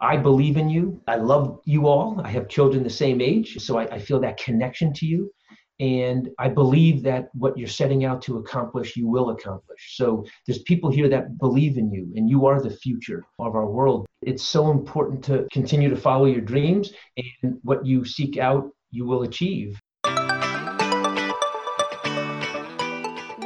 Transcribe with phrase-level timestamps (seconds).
[0.00, 1.00] I believe in you.
[1.06, 2.20] I love you all.
[2.22, 5.30] I have children the same age, so I, I feel that connection to you.
[5.80, 9.96] And I believe that what you're setting out to accomplish, you will accomplish.
[9.96, 13.66] So there's people here that believe in you, and you are the future of our
[13.66, 14.06] world.
[14.22, 19.06] It's so important to continue to follow your dreams, and what you seek out, you
[19.06, 19.78] will achieve.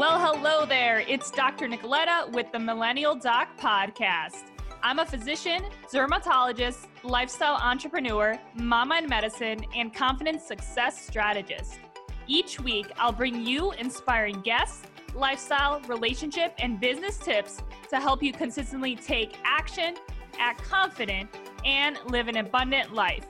[0.01, 1.01] Well, hello there.
[1.01, 1.69] It's Dr.
[1.69, 4.60] Nicoletta with the Millennial Doc Podcast.
[4.83, 5.63] I'm a physician,
[5.93, 11.79] dermatologist, lifestyle entrepreneur, mama in medicine, and confidence success strategist.
[12.27, 18.33] Each week, I'll bring you inspiring guests, lifestyle, relationship, and business tips to help you
[18.33, 19.97] consistently take action,
[20.39, 21.29] act confident,
[21.65, 23.27] and live an abundant life.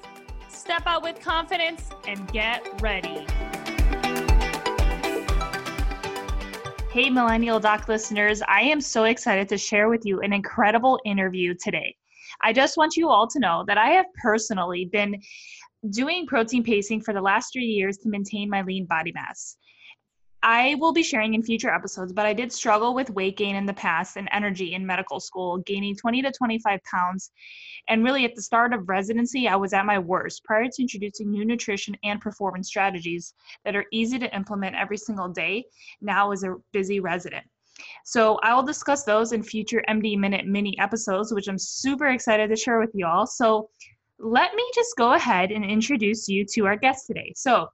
[0.49, 3.27] Step out with confidence and get ready.
[6.93, 11.55] Hey, Millennial Doc listeners, I am so excited to share with you an incredible interview
[11.55, 11.95] today.
[12.43, 15.23] I just want you all to know that I have personally been
[15.91, 19.57] doing protein pacing for the last three years to maintain my lean body mass.
[20.43, 23.67] I will be sharing in future episodes, but I did struggle with weight gain in
[23.67, 27.31] the past and energy in medical school, gaining 20 to 25 pounds.
[27.89, 31.31] And really, at the start of residency, I was at my worst prior to introducing
[31.31, 35.65] new nutrition and performance strategies that are easy to implement every single day
[36.01, 37.45] now as a busy resident.
[38.05, 42.49] So I will discuss those in future MD Minute mini episodes, which I'm super excited
[42.49, 43.27] to share with you all.
[43.27, 43.69] So
[44.19, 47.33] let me just go ahead and introduce you to our guest today.
[47.37, 47.69] So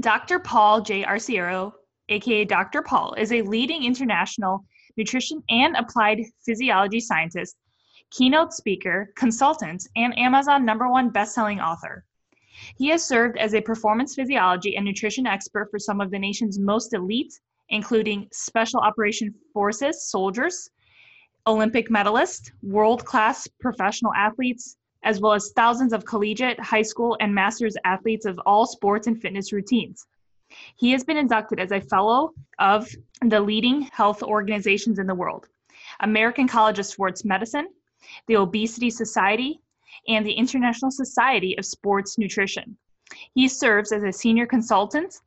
[0.00, 0.38] Dr.
[0.38, 1.04] Paul J.
[1.04, 1.72] Arciero
[2.08, 2.82] aka Dr.
[2.82, 4.64] Paul, is a leading international
[4.96, 7.56] nutrition and applied physiology scientist,
[8.10, 12.04] keynote speaker, consultant, and Amazon number one best-selling author.
[12.78, 16.58] He has served as a performance physiology and nutrition expert for some of the nation's
[16.58, 20.70] most elite, including Special Operation Forces soldiers,
[21.46, 27.34] Olympic medalists, world class professional athletes, as well as thousands of collegiate, high school, and
[27.34, 30.06] master's athletes of all sports and fitness routines.
[30.76, 32.88] He has been inducted as a fellow of
[33.20, 35.48] the leading health organizations in the world
[36.00, 37.68] American College of Sports Medicine,
[38.26, 39.60] the Obesity Society,
[40.08, 42.76] and the International Society of Sports Nutrition.
[43.34, 45.20] He serves as a senior consultant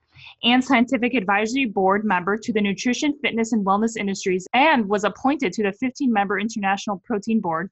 [0.44, 5.54] and scientific advisory board member to the nutrition, fitness, and wellness industries and was appointed
[5.54, 7.72] to the 15 member International Protein Board,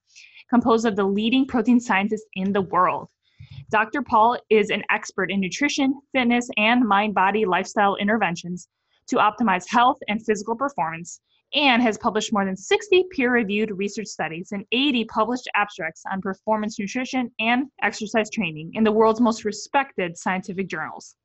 [0.49, 3.09] composed of the leading protein scientists in the world.
[3.69, 4.01] Dr.
[4.01, 8.69] Paul is an expert in nutrition, fitness, and mind body lifestyle interventions
[9.07, 11.19] to optimize health and physical performance,
[11.53, 16.21] and has published more than 60 peer reviewed research studies and 80 published abstracts on
[16.21, 21.15] performance nutrition and exercise training in the world's most respected scientific journals.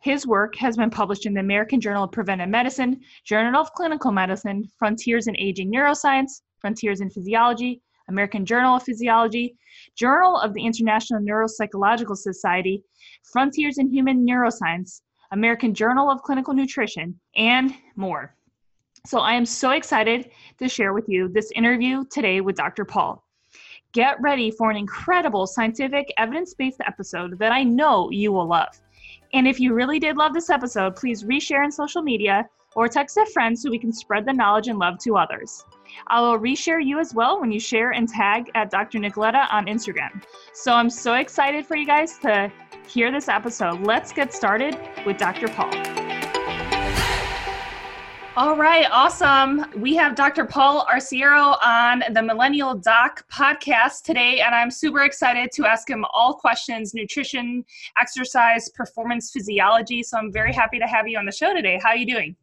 [0.00, 4.12] His work has been published in the American Journal of Preventive Medicine, Journal of Clinical
[4.12, 9.56] Medicine, Frontiers in Aging Neuroscience, Frontiers in Physiology, American Journal of Physiology,
[9.96, 12.82] Journal of the International Neuropsychological Society,
[13.22, 15.00] Frontiers in Human Neuroscience,
[15.30, 18.34] American Journal of Clinical Nutrition, and more.
[19.06, 22.84] So I am so excited to share with you this interview today with Dr.
[22.84, 23.24] Paul.
[23.92, 28.80] Get ready for an incredible scientific, evidence based episode that I know you will love.
[29.32, 33.16] And if you really did love this episode, please reshare in social media or text
[33.16, 35.64] a friend so we can spread the knowledge and love to others.
[36.06, 38.98] I will reshare you as well when you share and tag at Dr.
[38.98, 40.22] Nicoletta on Instagram.
[40.52, 42.52] So I'm so excited for you guys to
[42.86, 43.80] hear this episode.
[43.80, 45.48] Let's get started with Dr.
[45.48, 45.70] Paul.
[48.36, 49.66] All right, awesome.
[49.76, 50.44] We have Dr.
[50.44, 56.04] Paul Arciero on the Millennial Doc podcast today, and I'm super excited to ask him
[56.12, 57.64] all questions nutrition,
[57.98, 60.02] exercise, performance physiology.
[60.04, 61.80] So I'm very happy to have you on the show today.
[61.82, 62.36] How are you doing?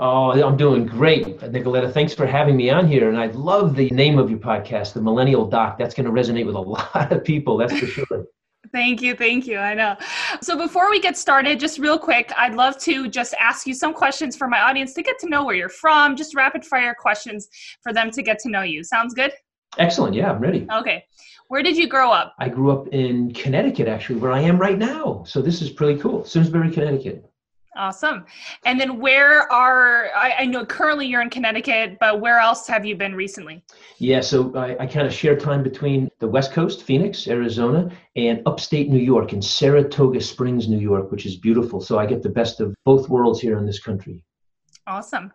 [0.00, 1.92] Oh, I'm doing great, Nicoletta.
[1.92, 3.08] Thanks for having me on here.
[3.08, 5.78] And I love the name of your podcast, The Millennial Doc.
[5.78, 8.26] That's going to resonate with a lot of people, that's for sure.
[8.72, 9.14] Thank you.
[9.14, 9.58] Thank you.
[9.58, 9.96] I know.
[10.42, 13.94] So before we get started, just real quick, I'd love to just ask you some
[13.94, 17.48] questions for my audience to get to know where you're from, just rapid fire questions
[17.82, 18.84] for them to get to know you.
[18.84, 19.32] Sounds good?
[19.78, 20.14] Excellent.
[20.14, 20.66] Yeah, I'm ready.
[20.72, 21.04] Okay.
[21.48, 22.34] Where did you grow up?
[22.38, 25.24] I grew up in Connecticut, actually, where I am right now.
[25.26, 26.24] So this is pretty cool.
[26.24, 27.24] Simsbury, Connecticut.
[27.78, 28.26] Awesome.
[28.64, 32.84] And then where are, I, I, know currently you're in Connecticut, but where else have
[32.84, 33.62] you been recently?
[33.98, 38.42] Yeah, so I, I kind of share time between the West Coast, Phoenix, Arizona, and
[38.46, 41.80] upstate New York in Saratoga Springs, New York, which is beautiful.
[41.80, 44.24] So I get the best of both worlds here in this country.
[44.88, 45.32] Awesome.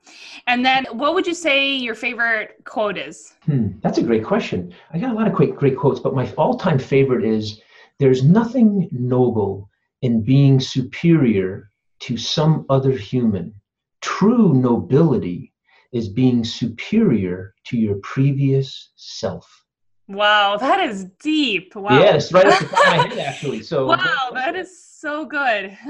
[0.48, 3.36] And then what would you say your favorite quote is?
[3.46, 4.74] Hmm, that's a great question.
[4.92, 7.62] I got a lot of great, great quotes, but my all time favorite is
[8.00, 9.70] there's nothing noble
[10.02, 11.70] in being superior
[12.04, 13.54] to some other human.
[14.02, 15.54] True nobility
[15.94, 19.64] is being superior to your previous self.
[20.10, 21.76] Wow, that is deep.
[21.76, 22.02] Wow.
[22.02, 23.64] Yeah, right off the top of my head, actually.
[23.64, 25.78] So wow, that is so good.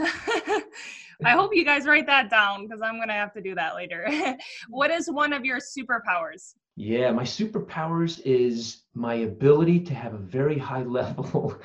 [1.25, 4.07] I hope you guys write that down because I'm gonna have to do that later.
[4.69, 6.53] what is one of your superpowers?
[6.75, 11.55] Yeah, my superpowers is my ability to have a very high level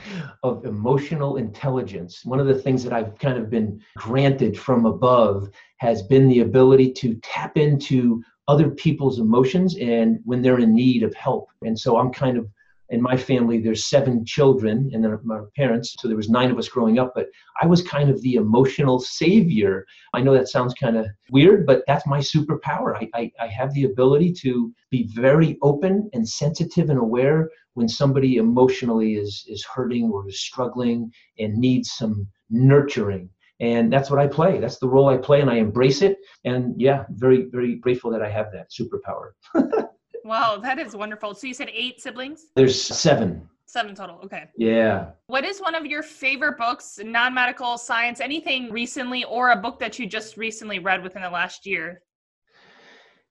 [0.43, 2.25] of emotional intelligence.
[2.25, 6.41] One of the things that I've kind of been granted from above has been the
[6.41, 11.49] ability to tap into other people's emotions and when they're in need of help.
[11.63, 12.49] And so I'm kind of
[12.91, 16.59] in my family there's seven children and then my parents so there was nine of
[16.59, 17.27] us growing up but
[17.61, 19.85] i was kind of the emotional savior.
[20.15, 22.97] I know that sounds kind of weird but that's my superpower.
[22.97, 27.89] I, I, I have the ability to be very open and sensitive and aware when
[27.89, 33.29] somebody emotionally is is hurting or is struggling and needs some nurturing.
[33.61, 34.59] And that's what i play.
[34.59, 36.17] That's the role i play and i embrace it.
[36.45, 39.29] And yeah very very grateful that i have that superpower
[40.29, 41.35] wow that is wonderful.
[41.35, 42.47] So you said eight siblings?
[42.55, 43.49] There's seven.
[43.67, 44.45] Seven total okay.
[44.57, 45.11] Yeah.
[45.27, 49.99] What is one of your favorite books non-medical science anything recently or a book that
[49.99, 52.03] you just recently read within the last year?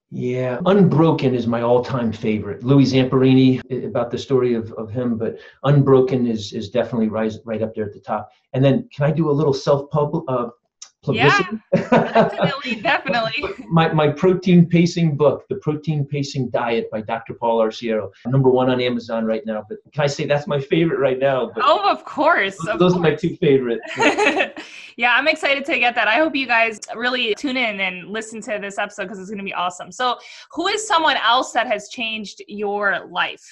[0.10, 2.64] Yeah, Unbroken is my all-time favorite.
[2.64, 7.62] Louis Zamperini, about the story of, of him, but Unbroken is is definitely right, right
[7.62, 8.30] up there at the top.
[8.54, 10.48] And then, can I do a little self-pub uh,
[11.08, 11.60] publicity.
[11.74, 13.66] Yeah, definitely, definitely.
[13.70, 17.34] my, my protein pacing book, The Protein Pacing Diet by Dr.
[17.34, 19.64] Paul Arciero, number one on Amazon right now.
[19.68, 21.52] But can I say that's my favorite right now?
[21.54, 22.58] But oh, of course.
[22.58, 23.06] Those, of those course.
[23.06, 23.84] are my two favorites.
[24.98, 26.08] yeah, I'm excited to get that.
[26.08, 29.40] I hope you guys really tune in and listen to this episode because it's going
[29.40, 29.92] to be awesome.
[29.92, 30.18] So,
[30.52, 33.46] who is someone else that has changed your life?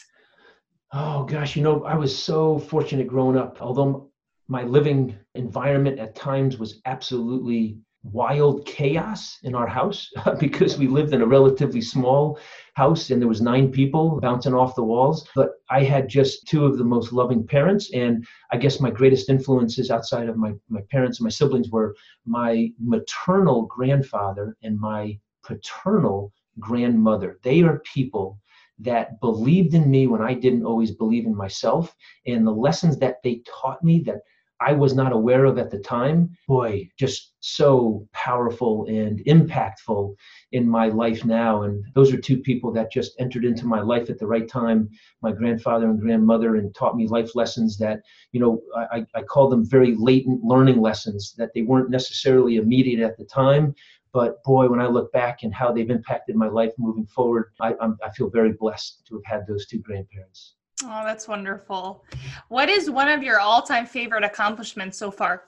[0.94, 3.62] Oh gosh, you know, I was so fortunate growing up.
[3.62, 4.12] Although
[4.48, 7.78] my living environment at times was absolutely
[8.12, 12.38] wild chaos in our house because we lived in a relatively small
[12.76, 15.28] house and there was nine people bouncing off the walls.
[15.36, 19.30] But i had just two of the most loving parents and i guess my greatest
[19.30, 21.96] influences outside of my, my parents and my siblings were
[22.26, 27.40] my maternal grandfather and my paternal grandmother.
[27.44, 28.40] They are people
[28.80, 31.96] that believed in me when i didn't always believe in myself
[32.28, 34.18] and the lessons that they taught me that
[34.66, 40.16] I was not aware of at the time, boy, just so powerful and impactful
[40.54, 41.62] in my life now.
[41.62, 44.90] And those are two people that just entered into my life at the right time,
[45.22, 48.02] my grandfather and grandmother, and taught me life lessons that,
[48.32, 48.60] you know,
[48.92, 53.26] I, I call them very latent learning lessons, that they weren't necessarily immediate at the
[53.26, 53.76] time.
[54.14, 57.76] But boy, when I look back and how they've impacted my life moving forward, I,
[57.80, 60.56] I'm, I feel very blessed to have had those two grandparents.
[60.84, 62.04] Oh, that's wonderful.
[62.50, 65.44] What is one of your all time favorite accomplishments so far?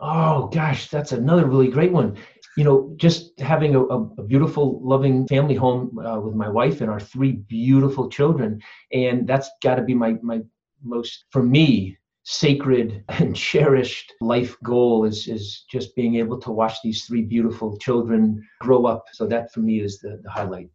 [0.00, 2.16] Oh, gosh, that's another really great one.
[2.56, 6.90] You know, just having a, a beautiful, loving family home uh, with my wife and
[6.90, 8.60] our three beautiful children.
[8.92, 10.40] And that's got to be my, my
[10.82, 16.74] most, for me, sacred and cherished life goal is, is just being able to watch
[16.84, 19.04] these three beautiful children grow up.
[19.12, 20.68] So that for me is the, the highlight.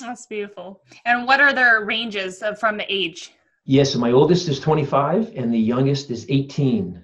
[0.00, 0.82] That's beautiful.
[1.04, 3.32] And what are their ranges of, from the age?
[3.64, 7.02] Yes, so my oldest is 25 and the youngest is 18.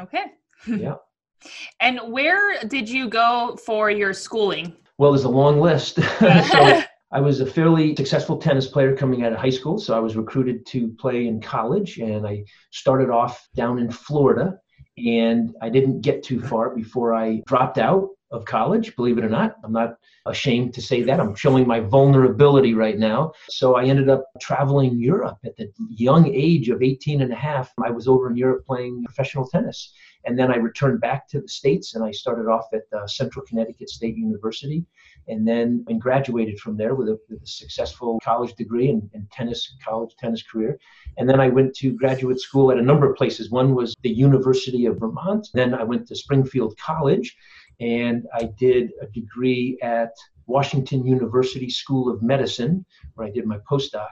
[0.00, 0.24] Okay.
[0.66, 0.94] Yeah.
[1.80, 4.74] and where did you go for your schooling?
[4.98, 5.96] Well, there's a long list.
[6.20, 9.98] so I was a fairly successful tennis player coming out of high school, so I
[9.98, 14.58] was recruited to play in college and I started off down in Florida
[14.96, 19.28] and I didn't get too far before I dropped out of college, believe it or
[19.28, 19.56] not.
[19.62, 19.96] I'm not
[20.26, 21.20] ashamed to say that.
[21.20, 23.32] I'm showing my vulnerability right now.
[23.48, 27.72] So I ended up traveling Europe at the young age of 18 and a half.
[27.82, 29.92] I was over in Europe playing professional tennis.
[30.24, 33.44] And then I returned back to the States and I started off at uh, Central
[33.44, 34.84] Connecticut State University
[35.28, 39.30] and then and graduated from there with a, with a successful college degree and, and,
[39.30, 40.78] tennis, college tennis career.
[41.18, 43.50] And then I went to graduate school at a number of places.
[43.50, 45.48] One was the University of Vermont.
[45.54, 47.36] Then I went to Springfield College
[47.82, 50.12] and I did a degree at
[50.46, 54.08] Washington University School of Medicine, where I did my postdoc.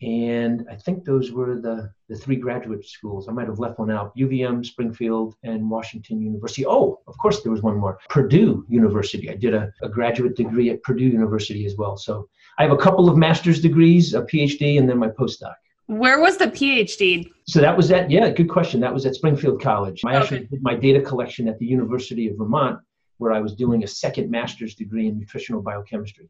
[0.00, 3.28] And I think those were the, the three graduate schools.
[3.28, 6.66] I might have left one out UVM, Springfield, and Washington University.
[6.66, 9.30] Oh, of course, there was one more Purdue University.
[9.30, 11.96] I did a, a graduate degree at Purdue University as well.
[11.96, 12.28] So
[12.58, 15.54] I have a couple of master's degrees, a PhD, and then my postdoc.
[15.86, 17.30] Where was the PhD?
[17.46, 18.80] So that was at, yeah, good question.
[18.80, 20.00] That was at Springfield College.
[20.06, 20.46] I actually okay.
[20.52, 22.80] did my data collection at the University of Vermont
[23.22, 26.28] where I was doing a second master's degree in nutritional biochemistry.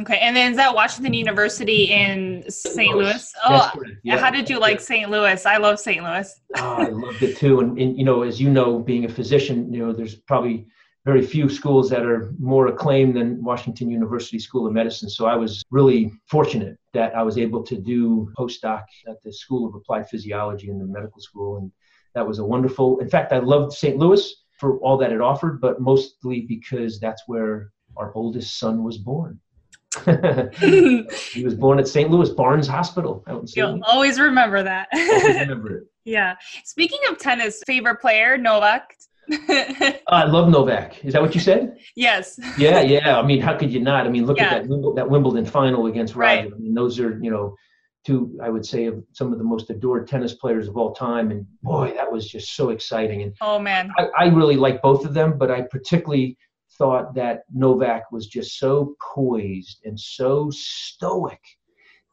[0.00, 2.96] Okay, and then is that Washington University in St.
[2.96, 3.30] Louis?
[3.44, 3.70] Oh,
[4.02, 4.16] yeah.
[4.16, 5.10] how did you like St.
[5.10, 5.44] Louis?
[5.44, 6.02] I love St.
[6.02, 6.40] Louis.
[6.56, 7.60] oh, I loved it too.
[7.60, 10.66] And, and, you know, as you know, being a physician, you know, there's probably
[11.04, 15.10] very few schools that are more acclaimed than Washington University School of Medicine.
[15.10, 19.68] So I was really fortunate that I was able to do postdoc at the School
[19.68, 21.58] of Applied Physiology in the medical school.
[21.58, 21.70] And
[22.14, 23.98] that was a wonderful, in fact, I loved St.
[23.98, 28.96] Louis for all that it offered, but mostly because that's where our oldest son was
[28.96, 29.40] born.
[30.60, 32.08] he was born at St.
[32.08, 33.24] Louis Barnes Hospital.
[33.56, 34.86] You'll always remember that.
[34.92, 35.84] always remember it.
[36.04, 36.36] Yeah.
[36.62, 38.94] Speaking of tennis, favorite player, Novak.
[40.08, 41.04] I love Novak.
[41.04, 41.76] Is that what you said?
[41.96, 42.38] Yes.
[42.56, 43.18] yeah, yeah.
[43.18, 44.06] I mean, how could you not?
[44.06, 44.54] I mean, look yeah.
[44.54, 46.42] at that that Wimbledon final against Roger.
[46.44, 46.52] Right.
[46.54, 47.56] I mean, those are you know
[48.04, 51.30] two I would say of some of the most adored tennis players of all time.
[51.30, 53.22] And boy, that was just so exciting.
[53.22, 56.36] And oh man, I, I really like both of them, but I particularly
[56.78, 61.40] thought that Novak was just so poised and so stoic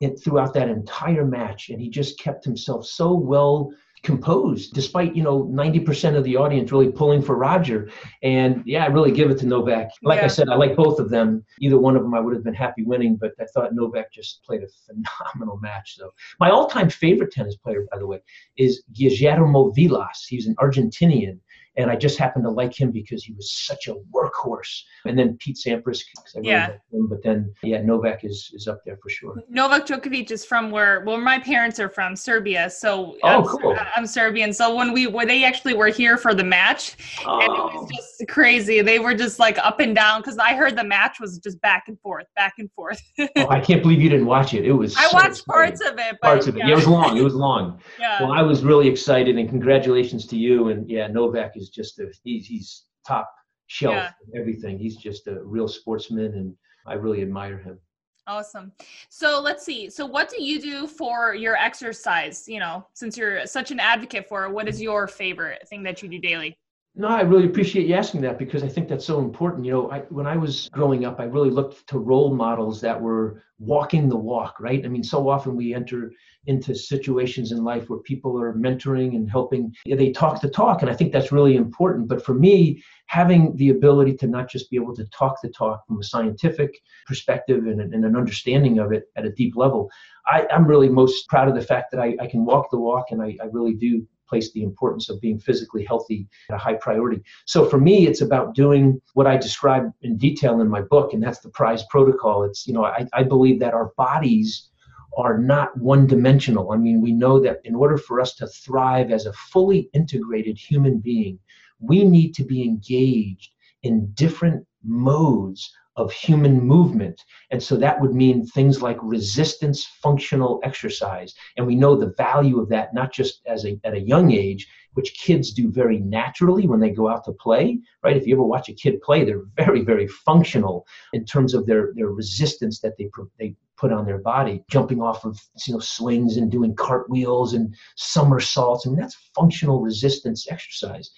[0.01, 3.71] in, throughout that entire match, and he just kept himself so well
[4.03, 7.89] composed despite you know 90% of the audience really pulling for roger.
[8.23, 9.89] And yeah i really give it to novak.
[10.03, 10.25] Like yeah.
[10.25, 11.43] i said i like both of them.
[11.59, 14.43] Either one of them i would have been happy winning but i thought novak just
[14.43, 18.19] played a phenomenal match so my all-time favorite tennis player by the way
[18.57, 20.25] is guillermo vilas.
[20.27, 21.39] He's an argentinian
[21.79, 24.83] and I just happened to like him because he was such a workhorse.
[25.05, 26.01] And then Pete Sampras,
[26.35, 26.71] really yeah.
[26.91, 29.35] Him, but then yeah, Novak is is up there for sure.
[29.49, 33.77] Novak Djokovic is from where well my parents are from Serbia, so oh, I'm, cool.
[33.95, 34.51] I'm Serbian.
[34.51, 37.39] So when we where they actually were here for the match, oh.
[37.39, 37.95] and it was oh.
[37.95, 38.81] just crazy.
[38.81, 41.85] They were just like up and down because I heard the match was just back
[41.87, 43.01] and forth, back and forth.
[43.19, 44.65] oh, I can't believe you didn't watch it.
[44.65, 44.97] It was.
[44.97, 45.45] I so watched exciting.
[45.47, 46.17] parts of it.
[46.21, 46.59] But, parts of it.
[46.59, 46.67] Yeah.
[46.67, 47.17] yeah, it was long.
[47.17, 47.79] It was long.
[47.99, 48.21] yeah.
[48.21, 50.69] Well, I was really excited, and congratulations to you.
[50.69, 53.31] And yeah, Novak is just a he's he's top
[53.67, 54.39] shelf yeah.
[54.39, 54.77] everything.
[54.77, 57.79] He's just a real sportsman, and I really admire him.
[58.27, 58.71] Awesome.
[59.09, 59.89] So let's see.
[59.89, 62.47] So what do you do for your exercise?
[62.47, 66.03] You know, since you're such an advocate for it, what is your favorite thing that
[66.03, 66.58] you do daily?
[66.95, 69.63] No, I really appreciate you asking that because I think that's so important.
[69.63, 72.99] You know, I, when I was growing up, I really looked to role models that
[72.99, 74.83] were walking the walk, right?
[74.83, 76.11] I mean, so often we enter
[76.47, 80.81] into situations in life where people are mentoring and helping, they talk the talk.
[80.81, 82.07] And I think that's really important.
[82.07, 85.85] But for me, having the ability to not just be able to talk the talk
[85.85, 89.89] from a scientific perspective and, and an understanding of it at a deep level,
[90.25, 93.11] I, am really most proud of the fact that I, I can walk the walk
[93.11, 96.75] and I, I really do place the importance of being physically healthy at a high
[96.75, 97.21] priority.
[97.45, 101.21] So for me, it's about doing what I describe in detail in my book, and
[101.21, 102.43] that's the PRISE protocol.
[102.43, 104.69] It's, you know, I, I believe that our bodies
[105.17, 106.71] are not one dimensional.
[106.71, 110.57] I mean, we know that in order for us to thrive as a fully integrated
[110.57, 111.39] human being,
[111.79, 113.51] we need to be engaged
[113.83, 117.25] in different modes of human movement.
[117.51, 121.33] And so that would mean things like resistance functional exercise.
[121.57, 124.65] And we know the value of that, not just as a, at a young age,
[124.93, 128.15] which kids do very naturally when they go out to play, right?
[128.15, 131.91] If you ever watch a kid play, they're very, very functional in terms of their,
[131.95, 136.37] their resistance that they, they put on their body, jumping off of you know swings
[136.37, 138.87] and doing cartwheels and somersaults.
[138.87, 141.11] I mean, that's functional resistance exercise.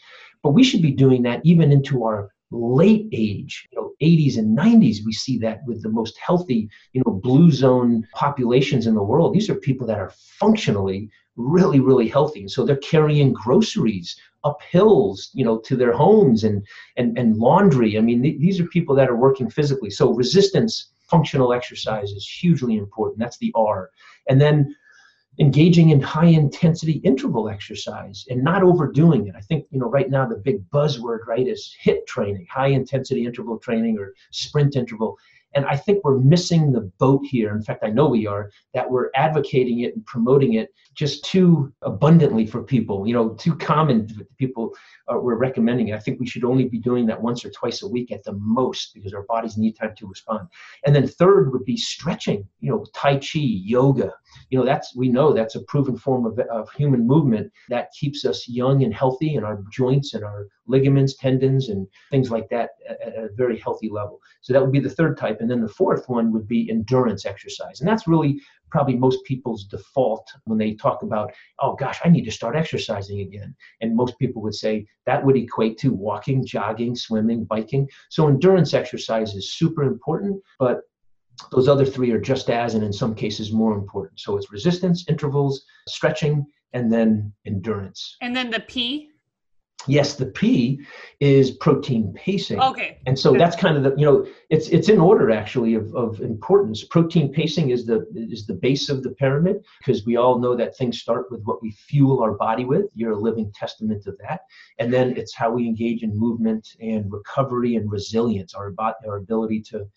[0.44, 4.58] But we should be doing that even into our late age, you know, 80s and
[4.58, 9.04] 90s, we see that with the most healthy, you know, blue zone populations in the
[9.04, 9.34] world.
[9.34, 12.42] These are people that are functionally really, really healthy.
[12.42, 16.66] And so they're carrying groceries up hills, you know, to their homes and
[16.98, 17.98] and and laundry.
[17.98, 19.90] I mean, th- these are people that are working physically.
[19.90, 23.20] So resistance functional exercise is hugely important.
[23.20, 23.92] That's the R.
[24.30, 24.76] And then
[25.42, 29.34] engaging in high intensity interval exercise and not overdoing it.
[29.36, 33.26] I think, you know, right now the big buzzword, right, is HIIT training, high intensity
[33.26, 35.18] interval training or sprint interval.
[35.54, 37.56] And I think we're missing the boat here.
[37.56, 41.74] In fact, I know we are, that we're advocating it and promoting it just too
[41.82, 44.74] abundantly for people, you know, too common people
[45.12, 45.96] uh, we're recommending it.
[45.96, 48.34] I think we should only be doing that once or twice a week at the
[48.34, 50.48] most because our bodies need time to respond.
[50.86, 54.14] And then third would be stretching, you know, Tai Chi, yoga.
[54.50, 58.26] You know, that's, we know that's a proven form of, of human movement that keeps
[58.26, 62.70] us young and healthy and our joints and our ligaments, tendons, and things like that
[62.90, 64.20] at, a very healthy level.
[64.42, 65.42] So that would be the third type.
[65.42, 67.82] And then the fourth one would be endurance exercise.
[67.82, 72.26] And that's really probably most people's default when they talk about, oh gosh, I need
[72.26, 73.54] to start exercising again.
[73.82, 77.90] And most people would say that would equate to walking, jogging, swimming, biking.
[78.10, 80.82] So endurance exercise is super important, but
[81.52, 84.20] those other three are just as, and in some cases, more important.
[84.20, 88.16] So it's resistance, intervals, stretching, and then endurance.
[88.22, 89.11] And then the P
[89.88, 90.80] yes the p
[91.20, 92.60] is protein pacing.
[92.60, 92.98] Okay.
[93.06, 96.20] And so that's kind of the you know it's it's in order actually of, of
[96.22, 96.84] importance.
[96.84, 100.76] Protein pacing is the is the base of the pyramid because we all know that
[100.76, 102.86] things start with what we fuel our body with.
[102.96, 104.42] You're a living testament of that.
[104.80, 109.62] And then it's how we engage in movement and recovery and resilience our, our ability
[109.62, 109.88] to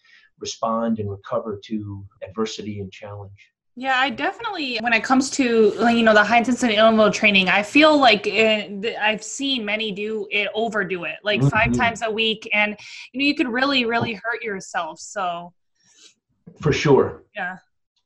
[0.40, 6.02] respond and recover to adversity and challenge Yeah, I definitely, when it comes to you
[6.04, 10.48] know the high intensity interval training, I feel like it, I've seen many do it
[10.54, 11.48] overdo it, like mm-hmm.
[11.48, 12.76] five times a week, and
[13.12, 15.00] you know you could really, really hurt yourself.
[15.00, 15.52] So,
[16.60, 17.24] for sure.
[17.34, 17.56] Yeah.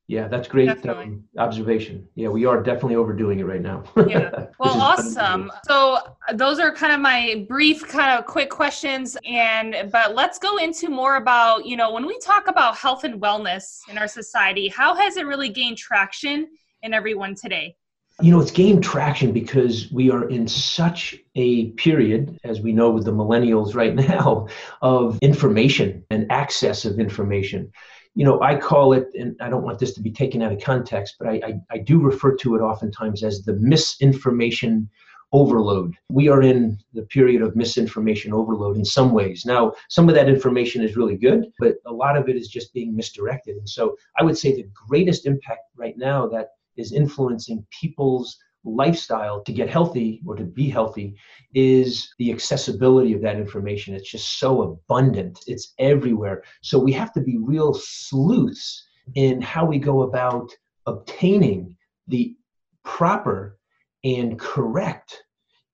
[0.08, 2.08] Yeah, that's great um, observation.
[2.14, 3.84] Yeah, we are definitely overdoing it right now.
[4.08, 4.46] yeah.
[4.58, 5.52] Well, awesome.
[5.66, 5.98] So
[6.32, 10.88] those are kind of my brief, kind of quick questions, and but let's go into
[10.88, 14.94] more about you know when we talk about health and wellness in our society, how
[14.94, 16.48] has it really gained traction
[16.82, 17.76] in everyone today?
[18.20, 22.90] You know, it's gained traction because we are in such a period, as we know
[22.90, 24.48] with the millennials right now,
[24.80, 27.70] of information and access of information
[28.14, 30.60] you know, I call it, and I don't want this to be taken out of
[30.60, 34.88] context, but I, I, I do refer to it oftentimes as the misinformation
[35.32, 35.94] overload.
[36.08, 39.44] We are in the period of misinformation overload in some ways.
[39.44, 42.72] Now, some of that information is really good, but a lot of it is just
[42.72, 43.56] being misdirected.
[43.56, 48.38] And so I would say the greatest impact right now that is influencing people's
[48.75, 51.16] lifestyle to get healthy or to be healthy
[51.54, 53.94] is the accessibility of that information.
[53.94, 56.42] It's just so abundant, it's everywhere.
[56.62, 60.50] So we have to be real sleuths in how we go about
[60.87, 62.37] obtaining the
[62.84, 63.58] proper
[64.04, 65.22] and correct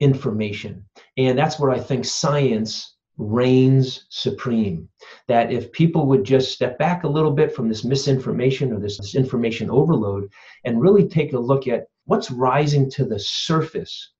[0.00, 0.84] information.
[1.16, 4.88] And that's where I think science reigns supreme.
[5.28, 8.98] That if people would just step back a little bit from this misinformation or this,
[8.98, 10.30] this information overload
[10.64, 14.12] and really take a look at what's rising to the surface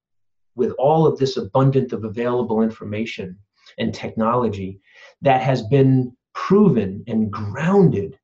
[0.57, 3.37] with all of this abundant of available information
[3.79, 4.81] and technology
[5.23, 8.19] that has been proven and grounded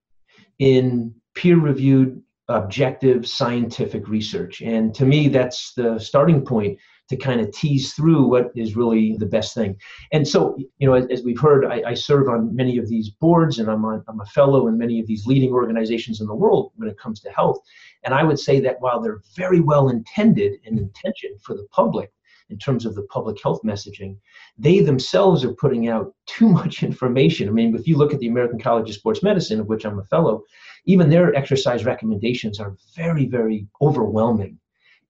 [0.59, 4.61] in peer reviewed objective scientific research?
[4.61, 6.79] And to me that's the starting point
[7.11, 9.77] to kind of tease through what is really the best thing.
[10.13, 13.11] And so, you know, as, as we've heard, I, I, serve on many of these
[13.11, 16.35] boards and I'm, on, I'm a fellow in many of these leading organizations in the
[16.35, 17.59] world when it comes to health.
[18.05, 22.13] And I would say that while they're very well intended and intentioned for the public,
[22.49, 24.17] in terms of the public health messaging,
[24.59, 27.49] they themselves are putting out too much information.
[27.49, 29.99] I mean, if you look at the American College of Sports Medicine, of which I'm
[29.99, 30.43] a fellow,
[30.85, 34.59] even their exercise recommendations are very, very overwhelming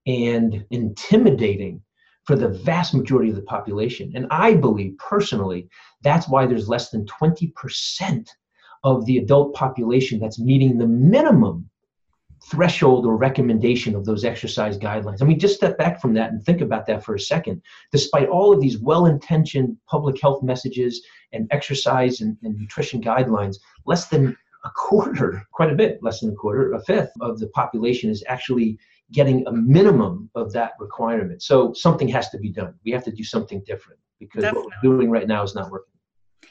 [0.07, 1.81] and intimidating
[2.25, 4.11] for the vast majority of the population.
[4.15, 5.67] And I believe personally
[6.03, 8.27] that's why there's less than 20%
[8.83, 11.69] of the adult population that's meeting the minimum
[12.43, 15.21] threshold or recommendation of those exercise guidelines.
[15.21, 17.61] I mean, just step back from that and think about that for a second.
[17.91, 23.57] Despite all of these well intentioned public health messages and exercise and, and, nutrition guidelines,
[23.85, 27.47] less than a quarter, quite a bit less than a quarter, a fifth of the
[27.49, 28.77] population is actually
[29.11, 31.41] getting a minimum of that requirement.
[31.41, 32.73] So something has to be done.
[32.85, 34.69] We have to do something different because Definitely.
[34.69, 35.91] what we're doing right now is not working.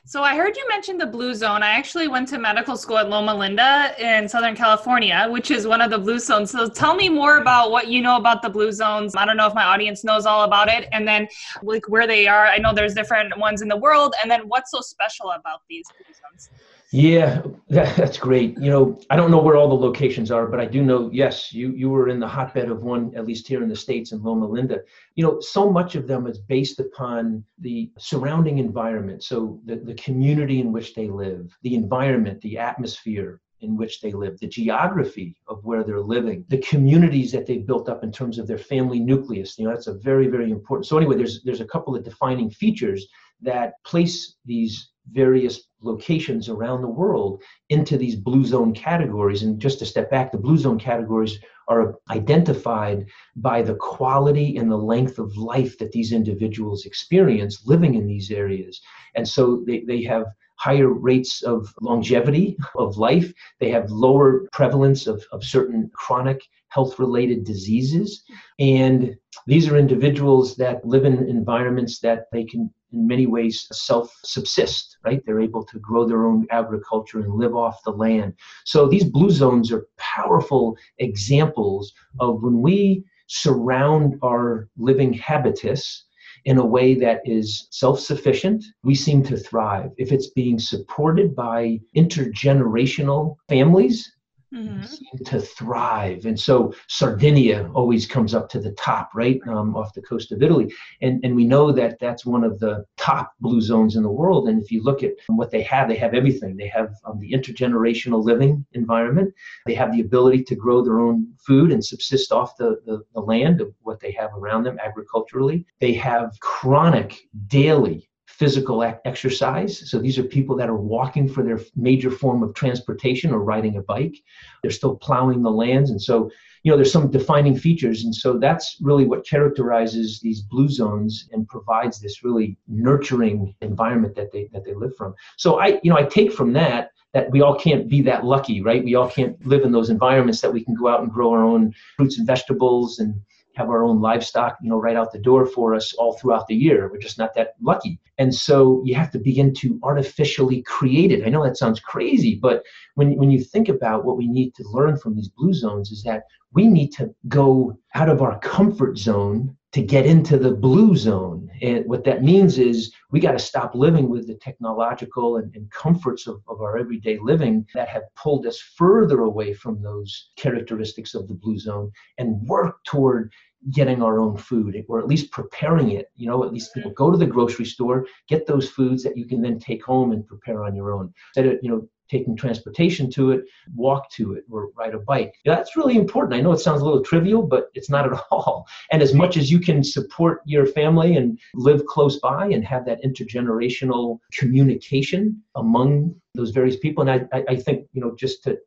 [0.06, 1.62] So I heard you mention the blue zone.
[1.62, 5.80] I actually went to medical school at Loma Linda in Southern California, which is one
[5.82, 6.50] of the blue zones.
[6.50, 9.14] So tell me more about what you know about the blue zones.
[9.14, 11.28] I don't know if my audience knows all about it and then
[11.62, 12.46] like where they are.
[12.46, 15.84] I know there's different ones in the world and then what's so special about these
[15.88, 16.50] blue zones?
[16.92, 18.58] Yeah, that, that's great.
[18.58, 21.52] You know, I don't know where all the locations are, but I do know, yes,
[21.52, 24.22] you, you were in the hotbed of one, at least here in the States in
[24.22, 24.80] Loma Linda.
[25.14, 29.22] You know, so much of them is based upon the surrounding environment.
[29.22, 34.10] So the, the community in which they live, the environment, the atmosphere, in which they
[34.10, 38.38] live, the geography of where they're living, the communities that they've built up in terms
[38.38, 39.58] of their family nucleus.
[39.58, 40.86] You know, that's a very, very important.
[40.86, 43.06] So anyway, there's there's a couple of defining features
[43.42, 49.42] that place these various locations around the world into these blue zone categories.
[49.42, 51.38] And just to step back, the blue zone categories
[51.68, 57.94] are identified by the quality and the length of life that these individuals experience living
[57.94, 58.80] in these areas.
[59.14, 60.24] And so they, they have
[60.56, 63.32] higher rates of longevity of life.
[63.60, 68.22] They have lower prevalence of, of certain chronic health related diseases.
[68.58, 69.16] And
[69.46, 74.96] these are individuals that live in environments that they can in many ways self subsist,
[75.04, 75.22] right?
[75.24, 78.34] They're able to grow their own agriculture and live off the land.
[78.64, 86.04] So these blue zones are powerful examples of when we surround our living habitus
[86.44, 89.90] in a way that is self sufficient, we seem to thrive.
[89.98, 94.10] If it's being supported by intergenerational families,
[94.54, 94.82] mm-hmm.
[94.84, 96.26] seem to thrive.
[96.26, 100.42] And so Sardinia always comes up to the top, right, um, off the coast of
[100.42, 100.72] Italy.
[101.00, 104.48] And, and we know that that's one of the top blue zones in the world.
[104.48, 106.56] And if you look at what they have, they have everything.
[106.56, 109.34] They have um, the intergenerational living environment,
[109.66, 113.20] they have the ability to grow their own food and subsist off the, the, the
[113.20, 115.66] land of what they have around them agriculturally.
[115.80, 119.90] They have chronic daily physical exercise.
[119.90, 123.76] So these are people that are walking for their major form of transportation or riding
[123.76, 124.16] a bike.
[124.62, 125.90] They're still plowing the lands.
[125.90, 126.30] And so,
[126.62, 128.04] you know, there's some defining features.
[128.04, 134.14] And so that's really what characterizes these blue zones and provides this really nurturing environment
[134.14, 135.14] that they that they live from.
[135.36, 138.62] So I, you know, I take from that that we all can't be that lucky,
[138.62, 138.84] right?
[138.84, 141.44] We all can't live in those environments that we can go out and grow our
[141.44, 143.20] own fruits and vegetables and
[143.56, 146.54] have our own livestock, you know, right out the door for us all throughout the
[146.54, 146.88] year.
[146.90, 147.98] We're just not that lucky.
[148.18, 151.26] And so you have to begin to artificially create it.
[151.26, 152.62] I know that sounds crazy, but
[152.94, 156.02] when, when you think about what we need to learn from these blue zones is
[156.04, 160.96] that we need to go out of our comfort zone to get into the blue
[160.96, 161.48] zone.
[161.62, 165.70] And what that means is we got to stop living with the technological and, and
[165.70, 171.14] comforts of, of our everyday living that have pulled us further away from those characteristics
[171.14, 173.32] of the blue zone and work toward
[173.70, 177.04] getting our own food or at least preparing it you know at least people mm-hmm.
[177.04, 180.26] go to the grocery store get those foods that you can then take home and
[180.26, 183.44] prepare on your own instead of you know taking transportation to it,
[183.74, 185.34] walk to it, or ride a bike.
[185.44, 186.34] That's really important.
[186.34, 188.66] I know it sounds a little trivial, but it's not at all.
[188.90, 192.84] And as much as you can support your family and live close by and have
[192.86, 198.58] that intergenerational communication among those various people, and I, I think, you know, just to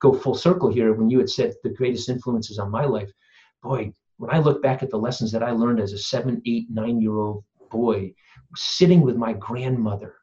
[0.00, 3.10] go full circle here, when you had said the greatest influences on my life,
[3.62, 6.66] boy, when I look back at the lessons that I learned as a seven, eight,
[6.70, 8.12] nine year old boy,
[8.56, 10.14] sitting with my grandmother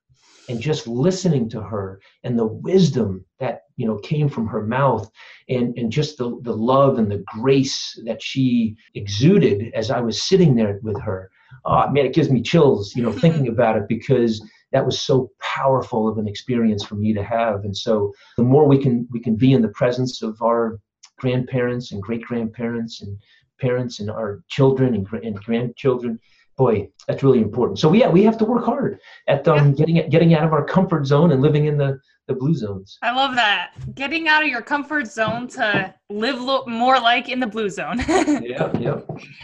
[0.49, 5.10] and just listening to her and the wisdom that you know came from her mouth
[5.49, 10.21] and and just the, the love and the grace that she exuded as i was
[10.21, 11.29] sitting there with her
[11.65, 13.19] oh man it gives me chills you know mm-hmm.
[13.19, 17.63] thinking about it because that was so powerful of an experience for me to have.
[17.63, 20.79] And so the more we can we can be in the presence of our
[21.19, 23.17] grandparents and great grandparents and
[23.59, 26.19] parents and our children and, and grandchildren
[26.57, 27.79] boy, that's really important.
[27.79, 29.73] So yeah, we have to work hard at um, yeah.
[29.75, 32.97] getting getting out of our comfort zone and living in the the blue zones.
[33.01, 33.71] I love that.
[33.95, 37.99] Getting out of your comfort zone to live lo- more like in the blue zone.
[38.07, 38.99] yeah, yeah.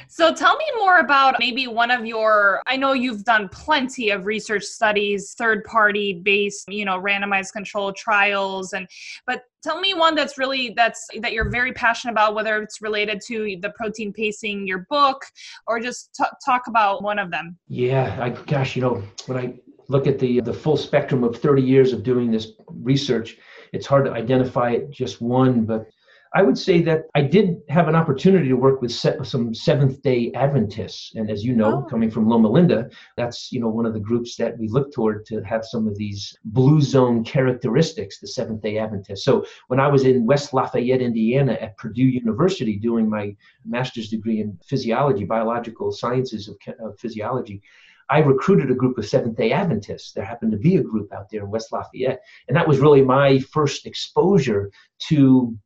[0.09, 4.25] So tell me more about maybe one of your I know you've done plenty of
[4.25, 8.87] research studies, third party based, you know, randomized control trials and
[9.25, 13.21] but tell me one that's really that's that you're very passionate about whether it's related
[13.27, 15.23] to the protein pacing your book
[15.67, 17.57] or just t- talk about one of them.
[17.69, 19.53] Yeah, I gosh, you know, when I
[19.93, 23.37] look at the the full spectrum of 30 years of doing this research,
[23.71, 25.87] it's hard to identify just one, but
[26.35, 30.31] I would say that I did have an opportunity to work with some Seventh Day
[30.33, 31.87] Adventists, and as you know, oh.
[31.87, 35.27] coming from Loma Linda, that's you know one of the groups that we look toward
[35.27, 39.23] to have some of these blue zone characteristics, the Seventh Day Adventists.
[39.23, 44.41] So when I was in West Lafayette, Indiana, at Purdue University doing my master's degree
[44.41, 47.61] in physiology, biological sciences of, of physiology.
[48.09, 50.11] I recruited a group of Seventh day Adventists.
[50.11, 52.21] There happened to be a group out there in West Lafayette.
[52.47, 54.71] And that was really my first exposure
[55.09, 55.57] to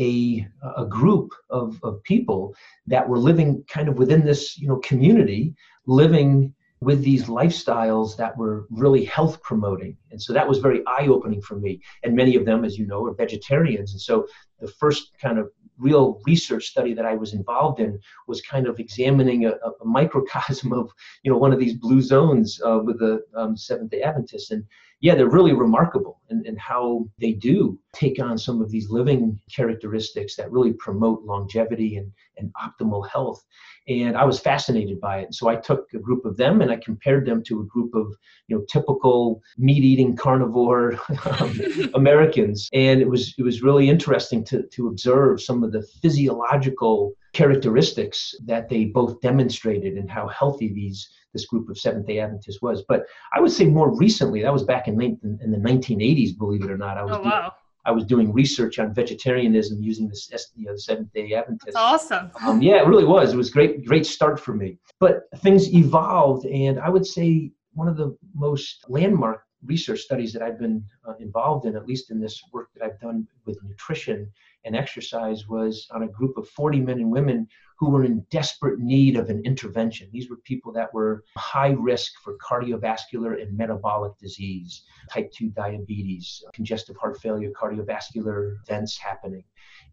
[0.00, 2.54] a, a group of, of people
[2.86, 5.54] that were living kind of within this you know community,
[5.86, 9.96] living with these lifestyles that were really health promoting.
[10.10, 11.80] And so that was very eye opening for me.
[12.02, 13.92] And many of them, as you know, are vegetarians.
[13.92, 14.26] And so
[14.60, 18.78] the first kind of real research study that I was involved in was kind of
[18.78, 20.90] examining a, a microcosm of
[21.22, 24.64] you know one of these blue zones uh, with the um, Seventh Day Adventists, and
[25.00, 29.38] yeah, they're really remarkable in, in how they do take on some of these living
[29.54, 33.44] characteristics that really promote longevity and, and optimal health.
[33.88, 35.24] And I was fascinated by it.
[35.26, 37.94] And so I took a group of them and I compared them to a group
[37.94, 38.12] of,
[38.48, 40.98] you know, typical meat-eating carnivore
[41.40, 41.60] um,
[41.94, 42.68] Americans.
[42.72, 48.34] And it was it was really interesting to to observe some of the physiological characteristics
[48.46, 52.82] that they both demonstrated and how healthy these this group of Seventh Day Adventists was.
[52.88, 56.64] But I would say more recently, that was back in, in, in the 1980s, believe
[56.64, 56.96] it or not.
[56.96, 57.40] I was oh, wow.
[57.40, 57.50] doing,
[57.84, 61.74] I was doing research on vegetarianism using this, you know, the Seventh Day Adventists.
[61.74, 62.30] That's awesome.
[62.42, 63.34] Um, yeah, it really was.
[63.34, 64.78] It was great, great start for me.
[64.98, 70.42] But things evolved, and I would say one of the most landmark research studies that
[70.42, 74.30] I've been uh, involved in, at least in this work that I've done with nutrition
[74.64, 77.48] and exercise, was on a group of 40 men and women
[77.78, 80.08] who were in desperate need of an intervention.
[80.10, 86.42] These were people that were high risk for cardiovascular and metabolic disease, type 2 diabetes,
[86.54, 89.44] congestive heart failure, cardiovascular events happening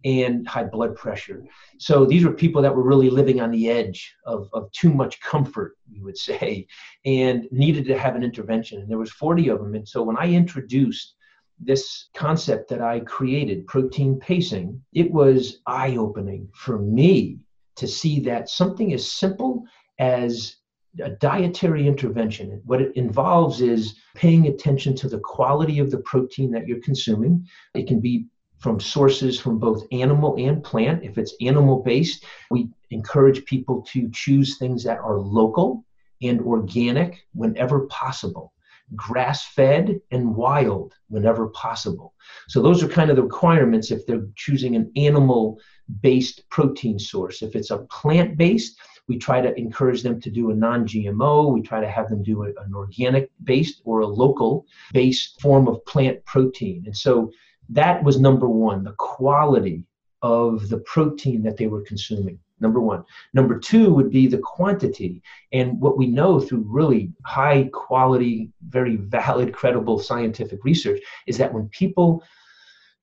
[0.03, 1.45] and high blood pressure.
[1.77, 5.21] So these were people that were really living on the edge of, of too much
[5.21, 6.67] comfort, you would say,
[7.05, 8.81] and needed to have an intervention.
[8.81, 9.75] And there was 40 of them.
[9.75, 11.15] And so when I introduced
[11.59, 17.39] this concept that I created, protein pacing, it was eye opening for me
[17.75, 19.63] to see that something as simple
[19.99, 20.57] as
[21.01, 22.61] a dietary intervention.
[22.65, 27.47] What it involves is paying attention to the quality of the protein that you're consuming.
[27.73, 28.27] It can be
[28.63, 31.03] from sources from both animal and plant.
[31.03, 35.83] If it's animal based, we encourage people to choose things that are local
[36.21, 38.53] and organic whenever possible,
[38.95, 42.13] grass fed and wild whenever possible.
[42.47, 45.59] So, those are kind of the requirements if they're choosing an animal
[46.01, 47.41] based protein source.
[47.41, 51.53] If it's a plant based, we try to encourage them to do a non GMO.
[51.53, 55.85] We try to have them do an organic based or a local based form of
[55.85, 56.83] plant protein.
[56.85, 57.29] And so
[57.73, 59.85] that was number one the quality
[60.21, 62.39] of the protein that they were consuming.
[62.59, 63.03] Number one.
[63.33, 65.21] Number two would be the quantity.
[65.51, 71.53] And what we know through really high quality, very valid, credible scientific research is that
[71.53, 72.23] when people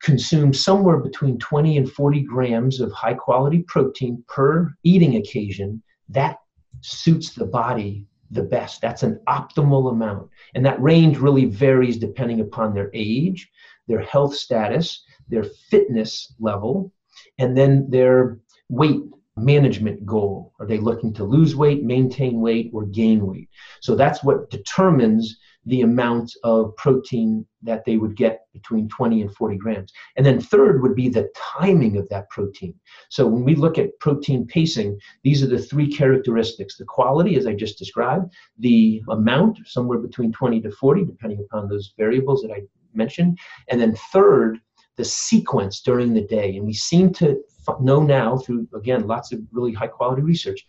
[0.03, 6.39] consume somewhere between 20 and 40 grams of high quality protein per eating occasion, that
[6.81, 8.81] suits the body the best.
[8.81, 10.31] That's an optimal amount.
[10.55, 13.51] And that range really varies depending upon their age,
[13.91, 16.93] their health status, their fitness level,
[17.39, 19.03] and then their weight
[19.37, 20.53] management goal.
[20.61, 23.49] Are they looking to lose weight, maintain weight, or gain weight?
[23.81, 29.35] So that's what determines the amount of protein that they would get between 20 and
[29.35, 29.93] 40 grams.
[30.17, 32.75] And then third would be the timing of that protein.
[33.11, 36.77] So when we look at protein pacing, these are the three characteristics.
[36.77, 41.69] The quality, as I just described, the amount, somewhere between 20 to 40, depending upon
[41.69, 42.63] those variables that I
[42.95, 43.39] mentioned.
[43.69, 44.61] And then third,
[44.97, 46.57] the sequence during the day.
[46.57, 47.41] And we seem to
[47.81, 50.67] know now through, again, lots of really high quality research,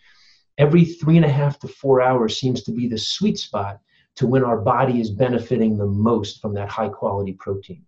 [0.57, 3.79] every three and a half to four hours seems to be the sweet spot
[4.15, 7.83] to when our body is benefiting the most from that high quality protein.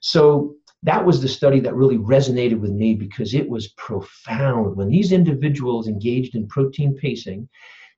[0.00, 4.76] So that was the study that really resonated with me because it was profound.
[4.76, 7.48] When these individuals engaged in protein pacing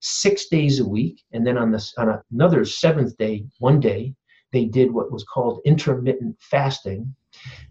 [0.01, 4.15] six days a week, and then on, this, on another seventh day, one day,
[4.55, 7.15] they did what was called intermittent fasting.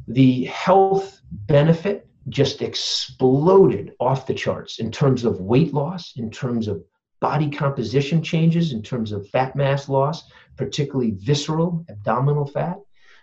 [0.07, 6.67] The health benefit just exploded off the charts in terms of weight loss, in terms
[6.67, 6.83] of
[7.21, 12.77] body composition changes, in terms of fat mass loss, particularly visceral abdominal fat,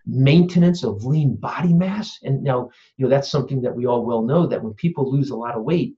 [0.06, 2.18] maintenance of lean body mass.
[2.22, 5.30] And now, you know, that's something that we all well know that when people lose
[5.30, 5.96] a lot of weight,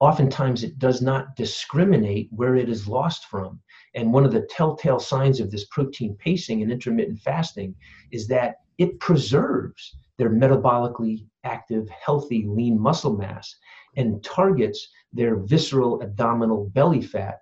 [0.00, 3.60] oftentimes it does not discriminate where it is lost from.
[3.96, 7.74] And one of the telltale signs of this protein pacing and intermittent fasting
[8.12, 13.56] is that it preserves their metabolically active, healthy, lean muscle mass
[13.96, 17.40] and targets their visceral abdominal belly fat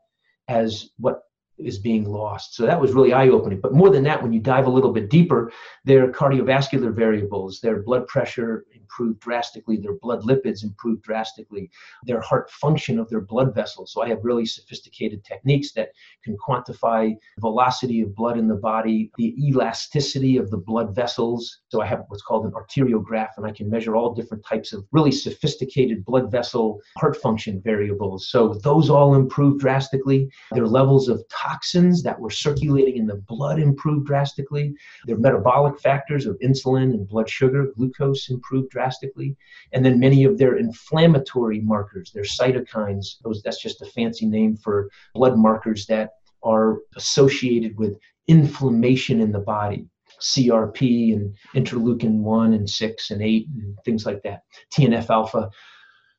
[0.48, 1.22] as what
[1.58, 2.54] is being lost.
[2.54, 3.60] So that was really eye opening.
[3.60, 5.52] But more than that, when you dive a little bit deeper,
[5.84, 11.70] their cardiovascular variables, their blood pressure improved drastically, their blood lipids improved drastically,
[12.04, 13.92] their heart function of their blood vessels.
[13.92, 15.90] So I have really sophisticated techniques that
[16.24, 21.60] can quantify velocity of blood in the body, the elasticity of the blood vessels.
[21.68, 24.84] So I have what's called an arteriograph, and I can measure all different types of
[24.92, 28.28] really sophisticated blood vessel heart function variables.
[28.28, 30.28] So those all improved drastically.
[30.52, 34.74] Their levels of toxins that were circulating in the blood improved drastically.
[35.06, 39.36] Their metabolic factors of insulin and blood sugar, glucose improved drastically.
[39.72, 44.56] And then many of their inflammatory markers, their cytokines, those, that's just a fancy name
[44.56, 46.10] for blood markers that
[46.42, 49.86] are associated with inflammation in the body.
[50.20, 54.42] CRP and interleukin 1 and 6 and 8 and things like that.
[54.72, 55.50] TNF alpha.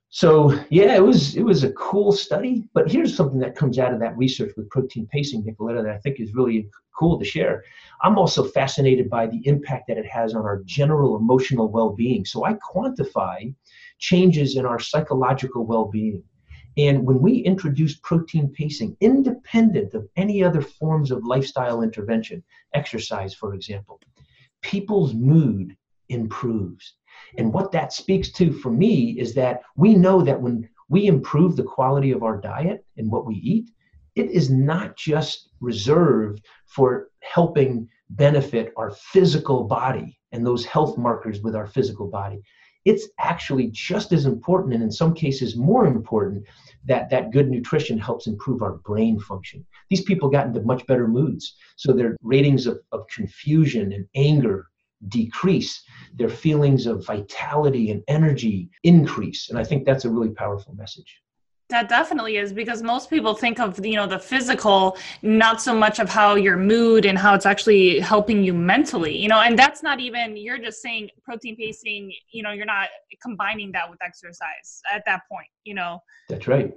[0.09, 2.69] So yeah, it was it was a cool study.
[2.73, 5.97] But here's something that comes out of that research with protein pacing, Nicoletta, that I
[5.97, 7.63] think is really cool to share.
[8.01, 12.23] I'm also fascinated by the impact that it has on our general emotional well-being.
[12.23, 13.53] So I quantify
[13.99, 16.23] changes in our psychological well-being.
[16.77, 23.33] And when we introduce protein pacing, independent of any other forms of lifestyle intervention, exercise,
[23.33, 23.99] for example,
[24.61, 25.75] people's mood
[26.09, 26.95] improves
[27.37, 31.55] and what that speaks to for me is that we know that when we improve
[31.55, 33.71] the quality of our diet and what we eat,
[34.15, 41.41] it is not just reserved for helping benefit our physical body and those health markers
[41.41, 42.41] with our physical body.
[42.85, 46.45] It's actually just as important, and in some cases more important,
[46.85, 49.65] that that good nutrition helps improve our brain function.
[49.89, 51.55] These people got into much better moods.
[51.77, 54.67] So their ratings of, of confusion and anger
[55.09, 59.49] decrease, their feelings of vitality and energy increase.
[59.49, 61.21] And I think that's a really powerful message.
[61.69, 65.97] That definitely is because most people think of you know the physical, not so much
[65.97, 69.17] of how your mood and how it's actually helping you mentally.
[69.17, 72.13] You know, and that's not even you're just saying protein pacing.
[72.31, 72.89] You know, you're not
[73.19, 75.47] combining that with exercise at that point.
[75.63, 76.03] You know.
[76.29, 76.71] That's right.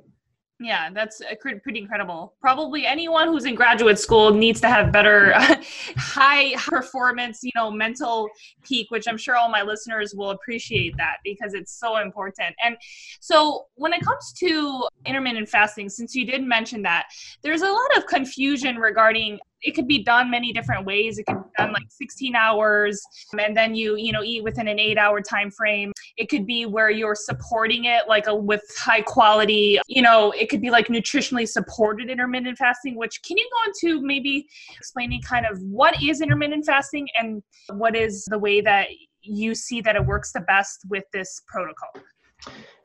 [0.61, 2.35] Yeah, that's pretty incredible.
[2.41, 5.33] Probably anyone who's in graduate school needs to have better
[5.97, 8.29] high performance, you know, mental
[8.65, 12.57] peak, which I'm sure all my listeners will appreciate that because it's so important.
[12.65, 12.77] And
[13.21, 17.07] so when it comes to intermittent fasting, since you did mention that,
[17.43, 21.43] there's a lot of confusion regarding it could be done many different ways it could
[21.43, 23.03] be done like 16 hours
[23.39, 26.67] and then you you know eat within an eight hour time frame it could be
[26.67, 30.89] where you're supporting it like a with high quality you know it could be like
[30.89, 36.21] nutritionally supported intermittent fasting which can you go into maybe explaining kind of what is
[36.21, 38.89] intermittent fasting and what is the way that
[39.23, 41.91] you see that it works the best with this protocol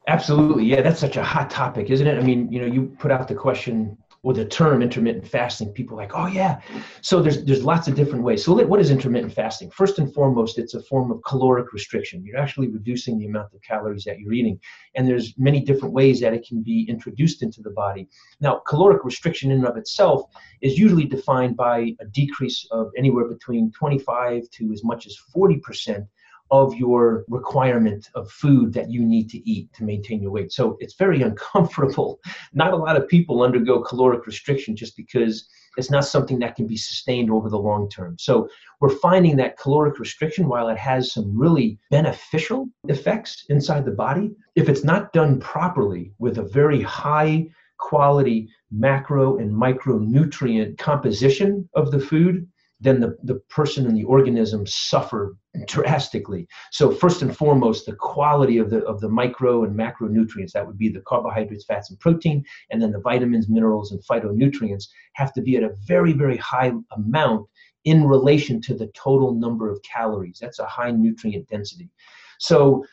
[0.07, 0.65] Absolutely.
[0.65, 2.17] Yeah, that's such a hot topic, isn't it?
[2.17, 5.97] I mean, you know, you put out the question or the term intermittent fasting, people
[5.97, 6.61] like, oh yeah.
[7.01, 8.43] So there's there's lots of different ways.
[8.43, 9.69] So what is intermittent fasting?
[9.69, 12.23] First and foremost, it's a form of caloric restriction.
[12.25, 14.59] You're actually reducing the amount of calories that you're eating,
[14.95, 18.07] and there's many different ways that it can be introduced into the body.
[18.39, 20.23] Now, caloric restriction in and of itself
[20.61, 25.57] is usually defined by a decrease of anywhere between 25 to as much as 40
[25.57, 26.05] percent
[26.53, 30.51] of your requirement of food that you need to eat to maintain your weight.
[30.51, 32.19] So it's very uncomfortable.
[32.53, 36.67] Not a lot of people undergo caloric restriction just because it's not something that can
[36.67, 38.17] be sustained over the long term.
[38.19, 38.47] So
[38.79, 44.29] we're finding that caloric restriction, while it has some really beneficial effects inside the body,
[44.55, 47.47] if it's not done properly with a very high
[47.79, 52.47] quality macro and micronutrient composition of the food,
[52.83, 56.47] then the, the person and the organism suffer drastically.
[56.71, 60.77] So first and foremost, the quality of the of the micro and macronutrients, that would
[60.77, 65.41] be the carbohydrates, fats, and protein, and then the vitamins, minerals, and phytonutrients have to
[65.41, 67.47] be at a very, very high amount
[67.85, 70.37] in relation to the total number of calories.
[70.41, 71.89] That's a high nutrient density.
[72.39, 72.85] So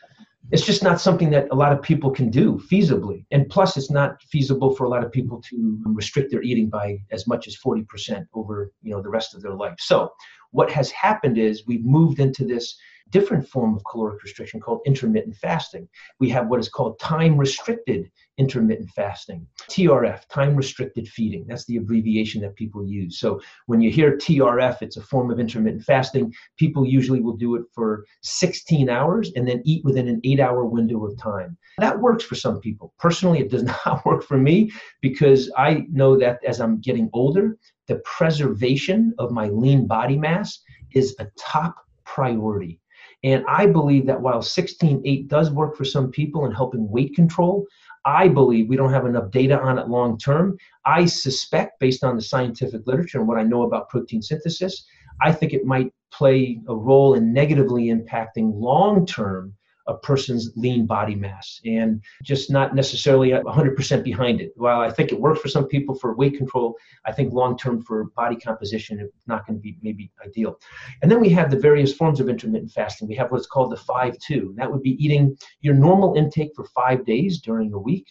[0.49, 3.25] it's just not something that a lot of people can do feasibly.
[3.31, 6.97] And plus, it's not feasible for a lot of people to restrict their eating by
[7.11, 9.75] as much as 40% over you know the rest of their life.
[9.79, 10.11] So
[10.51, 12.77] what has happened is we've moved into this
[13.11, 15.87] different form of caloric restriction called intermittent fasting.
[16.19, 18.09] We have what is called time restricted
[18.41, 21.45] intermittent fasting, TRF, time restricted feeding.
[21.47, 23.19] That's the abbreviation that people use.
[23.19, 26.33] So when you hear TRF, it's a form of intermittent fasting.
[26.57, 30.65] People usually will do it for 16 hours and then eat within an eight hour
[30.65, 31.55] window of time.
[31.77, 32.93] That works for some people.
[32.97, 34.71] Personally, it does not work for me
[35.01, 40.61] because I know that as I'm getting older, the preservation of my lean body mass
[40.93, 42.80] is a top priority.
[43.23, 47.65] And I believe that while 16-8 does work for some people in helping weight control,
[48.03, 50.57] I believe we don't have enough data on it long term.
[50.85, 54.85] I suspect, based on the scientific literature and what I know about protein synthesis,
[55.21, 59.53] I think it might play a role in negatively impacting long term
[59.87, 64.51] a person's lean body mass and just not necessarily 100% behind it.
[64.55, 67.81] While I think it works for some people for weight control, I think long term
[67.81, 70.59] for body composition, it's not going to be maybe ideal.
[71.01, 73.07] And then we have the various forms of intermittent fasting.
[73.07, 74.53] We have what's called the 5 2.
[74.57, 78.05] That would be eating your normal intake for five days during a week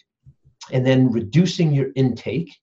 [0.71, 2.55] and then reducing your intake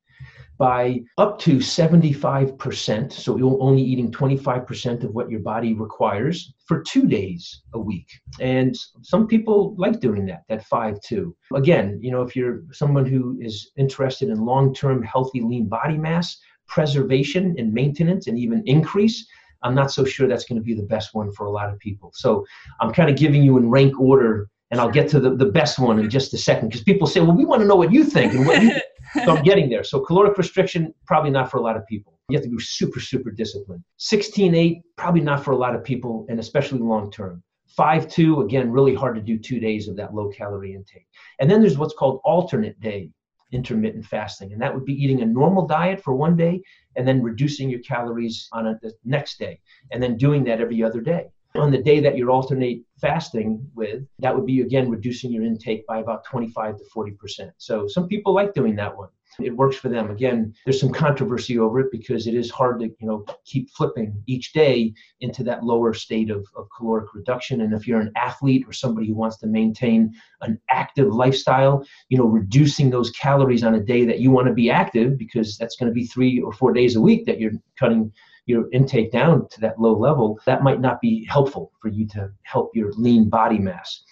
[0.59, 3.12] by up to 75%.
[3.12, 8.09] So you're only eating 25% of what your body requires for two days a week.
[8.40, 11.37] And some people like doing that, that 5 2.
[11.55, 15.97] Again, you know, if you're someone who is interested in long term healthy lean body
[15.97, 19.27] mass, preservation and maintenance, and even increase,
[19.62, 21.79] I'm not so sure that's going to be the best one for a lot of
[21.79, 22.11] people.
[22.14, 22.44] So
[22.81, 25.79] I'm kind of giving you in rank order and I'll get to the, the best
[25.79, 28.05] one in just a second because people say, well, we want to know what you
[28.05, 28.73] think and what you
[29.14, 29.85] so I'm getting there.
[29.85, 32.18] So caloric restriction, probably not for a lot of people.
[32.29, 33.83] You have to be super, super disciplined.
[33.99, 37.42] 16-8, probably not for a lot of people, and especially long term.
[37.79, 41.07] 5-2, again, really hard to do two days of that low calorie intake.
[41.40, 43.11] And then there's what's called alternate day
[43.53, 44.53] intermittent fasting.
[44.53, 46.61] And that would be eating a normal diet for one day
[46.97, 49.61] and then reducing your calories on a, the next day,
[49.92, 54.05] and then doing that every other day on the day that you're alternate fasting with,
[54.19, 57.51] that would be again reducing your intake by about 25 to 40%.
[57.59, 59.09] So some people like doing that one.
[59.41, 60.11] It works for them.
[60.11, 64.21] Again, there's some controversy over it because it is hard to, you know, keep flipping
[64.27, 67.61] each day into that lower state of, of caloric reduction.
[67.61, 72.18] And if you're an athlete or somebody who wants to maintain an active lifestyle, you
[72.18, 75.77] know, reducing those calories on a day that you want to be active because that's
[75.77, 78.12] going to be three or four days a week that you're cutting
[78.49, 82.30] your intake down to that low level, that might not be helpful for you to
[82.42, 84.03] help your lean body mass.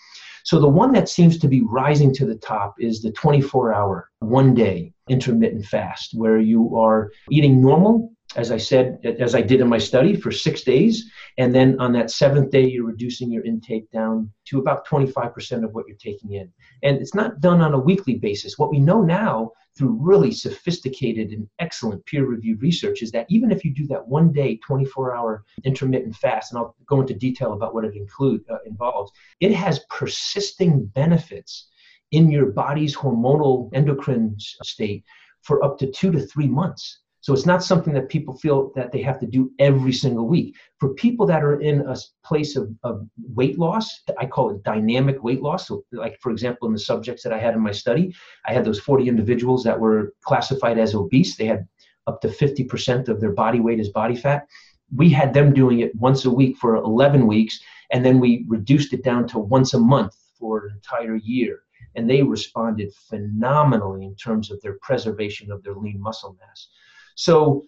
[0.45, 4.11] So the one that seems to be rising to the top is the 24 hour,
[4.21, 9.61] one day intermittent fast, where you are eating normal as I said, as I did
[9.61, 11.11] in my study for six days.
[11.39, 15.73] And then on that seventh day, you're reducing your intake down to about 25% of
[15.73, 16.53] what you're taking in.
[16.83, 18.59] And it's not done on a weekly basis.
[18.59, 23.53] What we know now through really sophisticated and excellent peer reviewed research is that even
[23.53, 27.53] if you do that one day, 24 hour intermittent fast, and I'll go into detail
[27.53, 31.69] about what it include, uh, involves, it has persisting benefits
[32.11, 35.05] in your body's hormonal endocrine state
[35.43, 37.01] for up to two to three months.
[37.27, 40.55] So it's not something that people feel that they have to do every single week.
[40.79, 43.05] For people that are in a place of, of
[43.35, 45.67] weight loss, I call it dynamic weight loss.
[45.67, 48.15] So, like for example, in the subjects that I had in my study,
[48.47, 51.35] I had those 40 individuals that were classified as obese.
[51.35, 51.67] They had
[52.07, 54.47] up to 50% of their body weight as body fat.
[54.95, 57.59] We had them doing it once a week for 11 weeks,
[57.91, 61.63] and then we reduced it down to once a month for an entire year.
[61.97, 66.69] And they responded phenomenally in terms of their preservation of their lean muscle mass.
[67.17, 67.65] So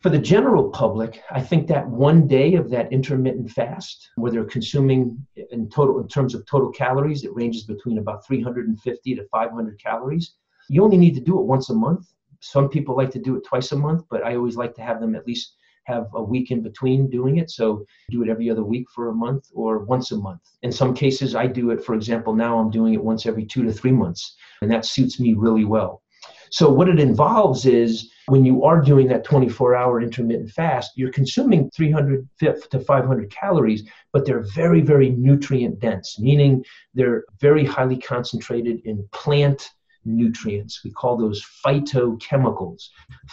[0.00, 4.44] for the general public, I think that one day of that intermittent fast, where they're
[4.44, 9.82] consuming in total, in terms of total calories, it ranges between about 350 to 500
[9.82, 10.34] calories.
[10.68, 12.06] You only need to do it once a month.
[12.40, 15.00] Some people like to do it twice a month, but I always like to have
[15.00, 15.54] them at least
[15.86, 17.50] have a week in between doing it.
[17.50, 20.42] So do it every other week for a month or once a month.
[20.62, 23.64] In some cases, I do it, for example, now I'm doing it once every two
[23.64, 26.02] to three months, and that suits me really well.
[26.50, 31.12] So what it involves is when you are doing that 24 hour intermittent fast, you're
[31.12, 37.98] consuming 300 to 500 calories, but they're very, very nutrient dense, meaning they're very highly
[37.98, 39.70] concentrated in plant
[40.04, 40.82] nutrients.
[40.84, 42.88] We call those phytochemicals.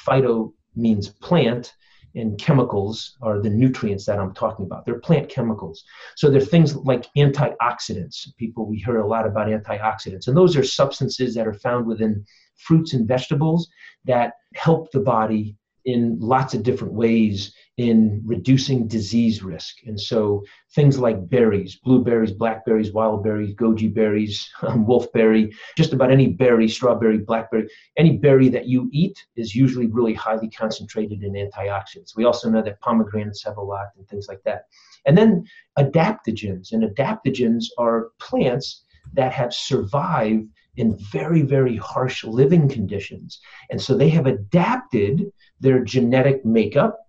[0.07, 1.73] Phyto means plant,
[2.15, 4.85] and chemicals are the nutrients that I'm talking about.
[4.85, 5.83] They're plant chemicals.
[6.15, 8.33] So they're things like antioxidants.
[8.37, 12.25] People, we hear a lot about antioxidants, and those are substances that are found within
[12.57, 13.67] fruits and vegetables
[14.05, 19.77] that help the body in lots of different ways in reducing disease risk.
[19.85, 20.43] And so
[20.73, 26.67] things like berries, blueberries, blackberries, wild berries, goji berries, um, wolfberry, just about any berry,
[26.67, 32.15] strawberry, blackberry, any berry that you eat is usually really highly concentrated in antioxidants.
[32.15, 34.63] We also know that pomegranates have a lot and things like that.
[35.05, 35.45] And then
[35.77, 40.47] adaptogens, and adaptogens are plants that have survived
[40.77, 43.39] in very, very harsh living conditions.
[43.69, 46.99] And so they have adapted their genetic makeup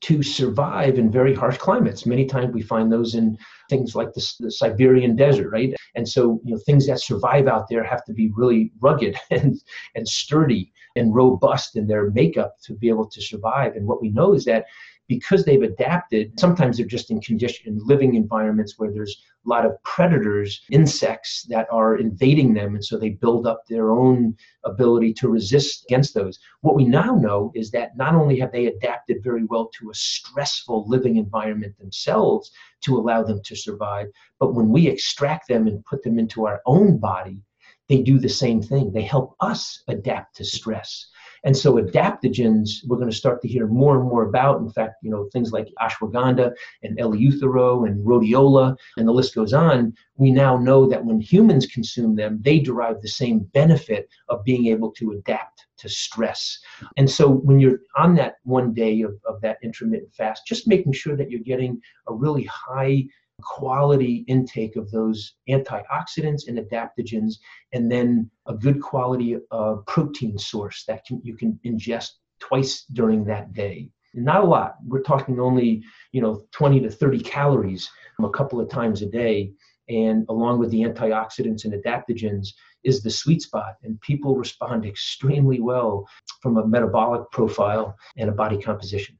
[0.00, 2.06] to survive in very harsh climates.
[2.06, 3.36] Many times we find those in
[3.68, 5.74] things like the, the, Siberian desert, right?
[5.94, 9.60] And so, you know, things that survive out there have to be really rugged and,
[9.94, 13.76] and sturdy and robust in their makeup to be able to survive.
[13.76, 14.66] And what we know is that
[15.08, 19.82] because they've adapted, sometimes they're just in condition living environments where there's a lot of
[19.82, 25.28] predators, insects that are invading them, and so they build up their own ability to
[25.28, 26.38] resist against those.
[26.60, 29.94] What we now know is that not only have they adapted very well to a
[29.94, 32.50] stressful living environment themselves
[32.82, 36.60] to allow them to survive, but when we extract them and put them into our
[36.66, 37.40] own body,
[37.88, 38.92] they do the same thing.
[38.92, 41.06] They help us adapt to stress.
[41.44, 44.60] And so adaptogens, we're going to start to hear more and more about.
[44.60, 49.52] In fact, you know, things like ashwagandha and Eleuthero and rhodiola, and the list goes
[49.52, 49.94] on.
[50.16, 54.66] We now know that when humans consume them, they derive the same benefit of being
[54.66, 56.58] able to adapt to stress.
[56.96, 60.92] And so when you're on that one day of, of that intermittent fast, just making
[60.92, 63.04] sure that you're getting a really high
[63.42, 67.34] quality intake of those antioxidants and adaptogens,
[67.72, 72.10] and then a good quality uh, protein source that can, you can ingest
[72.40, 73.90] twice during that day.
[74.14, 74.76] Not a lot.
[74.86, 75.82] We're talking only,
[76.12, 77.88] you know, 20 to 30 calories
[78.22, 79.52] a couple of times a day.
[79.88, 82.48] And along with the antioxidants and adaptogens
[82.84, 83.76] is the sweet spot.
[83.82, 86.06] And people respond extremely well
[86.42, 89.16] from a metabolic profile and a body composition.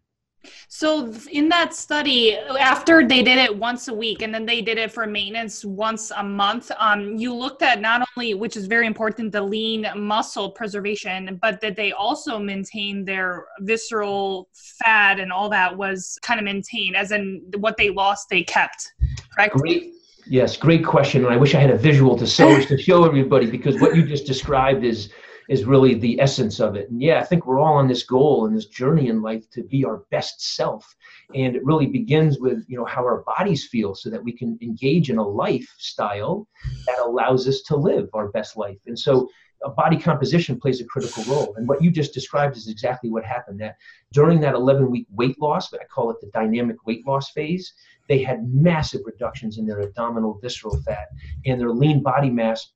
[0.69, 4.79] So in that study, after they did it once a week and then they did
[4.79, 8.87] it for maintenance once a month, um, you looked at not only, which is very
[8.87, 15.49] important, the lean muscle preservation, but that they also maintain their visceral fat and all
[15.49, 18.93] that was kind of maintained, as in what they lost, they kept.
[19.35, 19.55] Correct?
[19.55, 19.95] Great.
[20.27, 21.25] Yes, great question.
[21.25, 24.03] And I wish I had a visual to show to show everybody because what you
[24.03, 25.11] just described is
[25.49, 26.91] is really the essence of it.
[26.91, 29.63] And yeah, I think we're all on this goal and this journey in life to
[29.63, 30.95] be our best self.
[31.35, 34.59] And it really begins with, you know, how our bodies feel so that we can
[34.61, 36.47] engage in a lifestyle
[36.87, 38.79] that allows us to live our best life.
[38.87, 39.29] And so
[39.65, 41.55] a body composition plays a critical role.
[41.57, 43.61] And what you just described is exactly what happened.
[43.61, 43.77] That
[44.13, 47.73] during that 11 week weight loss, but I call it the dynamic weight loss phase,
[48.09, 51.09] they had massive reductions in their abdominal visceral fat
[51.47, 52.73] and their lean body mass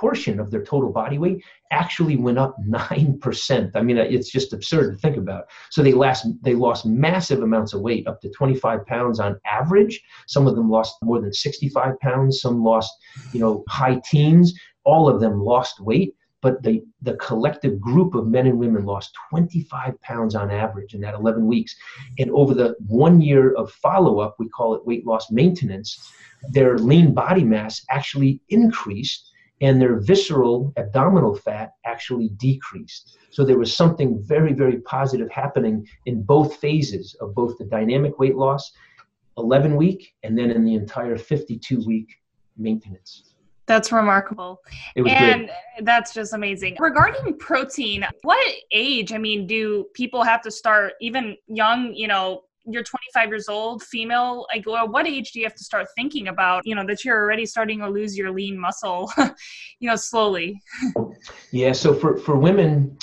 [0.00, 3.70] proportion of their total body weight actually went up 9%.
[3.74, 5.44] I mean, uh, it's just absurd to think about.
[5.70, 10.00] So they last they lost massive amounts of weight, up to 25 pounds on average.
[10.26, 12.90] Some of them lost more than 65 pounds, some lost,
[13.32, 14.54] you know, high teens.
[14.84, 19.14] All of them lost weight but the, the collective group of men and women lost
[19.28, 21.76] 25 pounds on average in that 11 weeks.
[22.18, 26.10] And over the one year of follow up, we call it weight loss maintenance,
[26.50, 29.30] their lean body mass actually increased
[29.60, 33.18] and their visceral abdominal fat actually decreased.
[33.30, 38.18] So there was something very, very positive happening in both phases of both the dynamic
[38.18, 38.72] weight loss,
[39.36, 42.08] 11 week, and then in the entire 52 week
[42.56, 43.30] maintenance.
[43.66, 44.60] That's remarkable.
[44.96, 45.86] It and good.
[45.86, 46.76] that's just amazing.
[46.80, 52.42] Regarding protein, what age, I mean, do people have to start even young, you know,
[52.66, 56.28] you're 25 years old, female, like well, what age do you have to start thinking
[56.28, 59.10] about, you know, that you're already starting to lose your lean muscle,
[59.80, 60.60] you know, slowly?
[61.52, 62.96] yeah, so for for women,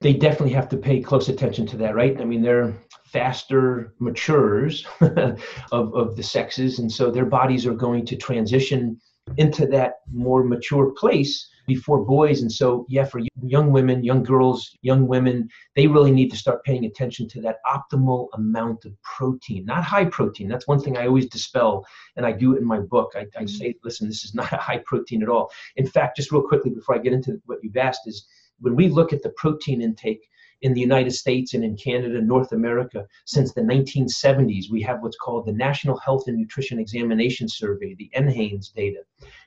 [0.00, 2.20] they definitely have to pay close attention to that, right?
[2.20, 2.74] I mean, they're
[3.04, 5.42] faster matures of,
[5.72, 9.00] of the sexes, and so their bodies are going to transition
[9.36, 12.42] into that more mature place before boys.
[12.42, 16.64] And so, yeah, for young women, young girls, young women, they really need to start
[16.64, 20.48] paying attention to that optimal amount of protein, not high protein.
[20.48, 21.84] That's one thing I always dispel,
[22.16, 23.12] and I do it in my book.
[23.14, 23.46] I, I mm-hmm.
[23.46, 25.50] say, listen, this is not a high protein at all.
[25.76, 28.26] In fact, just real quickly before I get into what you've asked, is
[28.58, 30.20] when we look at the protein intake
[30.62, 34.70] in the United States and in Canada, North America, since the 1970s.
[34.70, 39.00] We have what's called the National Health and Nutrition Examination Survey, the NHANES data.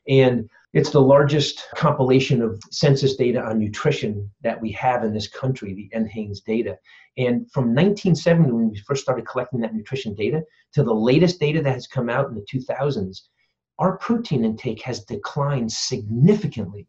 [0.07, 5.28] And it's the largest compilation of census data on nutrition that we have in this
[5.28, 6.78] country, the NHANES data.
[7.15, 10.41] And from 1970, when we first started collecting that nutrition data,
[10.74, 13.21] to the latest data that has come out in the 2000s,
[13.78, 16.88] our protein intake has declined significantly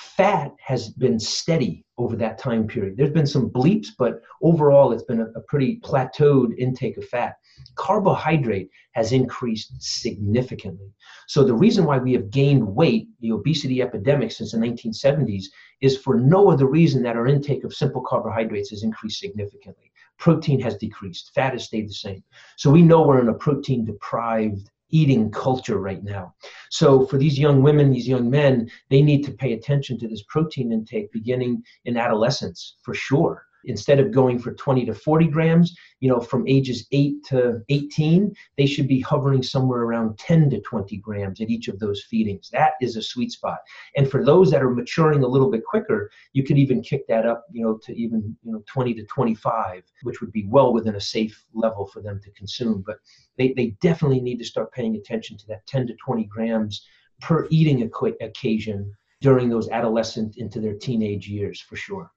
[0.00, 2.96] fat has been steady over that time period.
[2.96, 7.34] There's been some bleeps, but overall it's been a, a, pretty plateaued intake of fat.
[7.74, 10.90] Carbohydrate has increased significantly.
[11.28, 15.44] So the reason why we have gained weight, the obesity epidemic since the 1970s,
[15.82, 19.92] is for no other reason that our intake of simple carbohydrates has increased significantly.
[20.18, 22.24] Protein has decreased, fat has stayed the same.
[22.56, 26.34] So we know we're in a protein deprived eating culture right now.
[26.70, 30.24] So for these young women, these young men, they need to pay attention to this
[30.28, 35.76] protein intake beginning in adolescence for sure instead of going for 20 to 40 grams,
[36.00, 40.60] you know, from ages 8 to 18, they should be hovering somewhere around 10 to
[40.60, 42.48] 20 grams at each of those feedings.
[42.52, 43.58] That is a sweet spot.
[43.96, 47.26] And for those that are maturing a little bit quicker, you could even kick that
[47.26, 50.96] up, you know, to even, you know, 20 to 25, which would be well within
[50.96, 52.82] a safe level for them to consume.
[52.86, 52.96] But
[53.36, 56.86] they, they definitely need to start paying attention to that 10 to 20 grams
[57.20, 57.90] per eating
[58.20, 62.10] occasion during those adolescent into their teenage years for sure.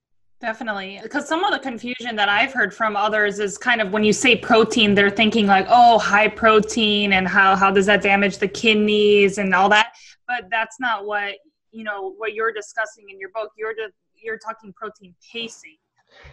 [0.43, 0.99] Definitely.
[1.01, 4.11] Because some of the confusion that I've heard from others is kind of when you
[4.11, 8.49] say protein, they're thinking like, oh, high protein and how, how does that damage the
[8.49, 9.93] kidneys and all that.
[10.27, 11.35] But that's not what,
[11.71, 13.51] you know, what you're discussing in your book.
[13.57, 15.77] You're, just, you're talking protein pacing.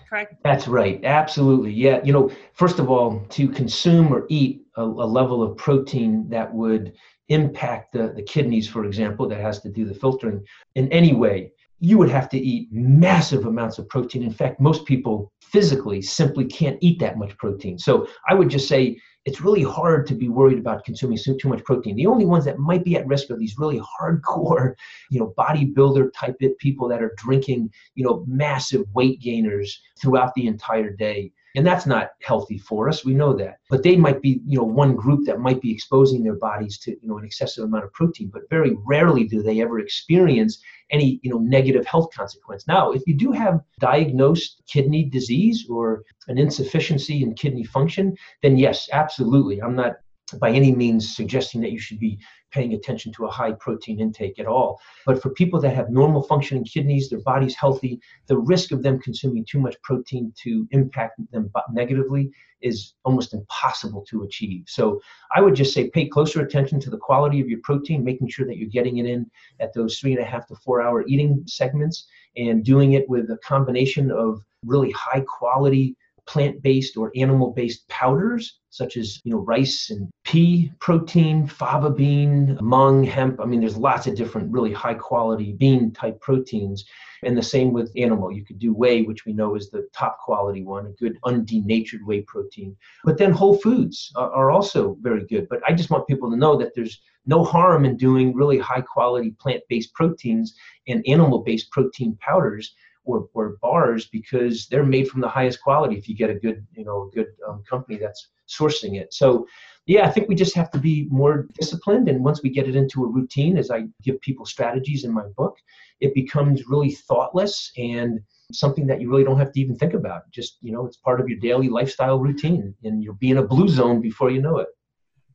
[0.09, 0.35] Correct?
[0.43, 1.01] That's right.
[1.05, 1.73] Absolutely.
[1.73, 2.01] Yeah.
[2.03, 6.53] You know, first of all, to consume or eat a, a level of protein that
[6.53, 6.95] would
[7.29, 10.45] impact the, the kidneys, for example, that has to do the filtering
[10.75, 14.23] in any way you would have to eat massive amounts of protein.
[14.23, 17.79] In fact, most people physically simply can't eat that much protein.
[17.79, 21.65] So I would just say it's really hard to be worried about consuming too much
[21.65, 21.97] protein.
[21.97, 24.75] The only ones that might be at risk are these really hardcore,
[25.11, 30.47] you know, bodybuilder type people that are drinking, you know, massive weight gainers throughout the
[30.47, 33.59] entire day and that's not healthy for us we know that.
[33.69, 36.91] But they might be you know one group that might be exposing their bodies to
[36.93, 41.21] you know an excessive amount of protein but very rarely do they ever experience any
[41.23, 42.67] you know negative health consequence.
[42.67, 48.57] Now if you do have diagnosed kidney disease or an insufficiency in kidney function then
[48.57, 49.61] yes absolutely.
[49.63, 49.97] I'm not
[50.39, 52.19] by any means suggesting that you should be
[52.51, 54.81] paying attention to a high protein intake at all.
[55.07, 59.01] But for people that have normal functioning kidneys, their body's healthy, the risk of them
[59.01, 62.31] consuming too much protein to impact them negatively
[62.63, 64.65] is almost impossible to achieve.
[64.67, 65.01] So
[65.35, 68.47] I would just say pay closer attention to the quality of your protein, making sure
[68.47, 71.43] that you're getting it in at those three and a half to four hour eating
[71.47, 72.07] segments
[72.37, 75.97] and doing it with a combination of really high quality
[76.31, 83.03] plant-based or animal-based powders such as you know rice and pea protein fava bean mung
[83.03, 83.41] hemp.
[83.41, 86.85] I mean there's lots of different really high quality bean type proteins.
[87.25, 88.33] And the same with animal.
[88.33, 92.05] You could do whey which we know is the top quality one a good undenatured
[92.07, 92.77] whey protein.
[93.05, 95.49] But then whole foods are, also very good.
[95.51, 98.81] But i just want people to know that there's no harm in doing really high
[98.81, 100.55] quality plant-based proteins
[100.87, 102.73] and animal-based protein powders
[103.13, 106.67] or, or bars because they're made from the highest quality if you get a good
[106.75, 109.13] you know good um, company that's sourcing it.
[109.15, 109.47] So
[109.87, 112.77] yeah i think we just have to be more disciplined and once we get it
[112.77, 115.57] into a routine as i give people strategies in my book
[116.01, 118.21] it becomes really thoughtless and
[118.53, 120.31] something that you really don't have to even think about.
[120.31, 123.47] Just you know it's part of your daily lifestyle routine and you'll be in a
[123.47, 124.69] blue zone before you know it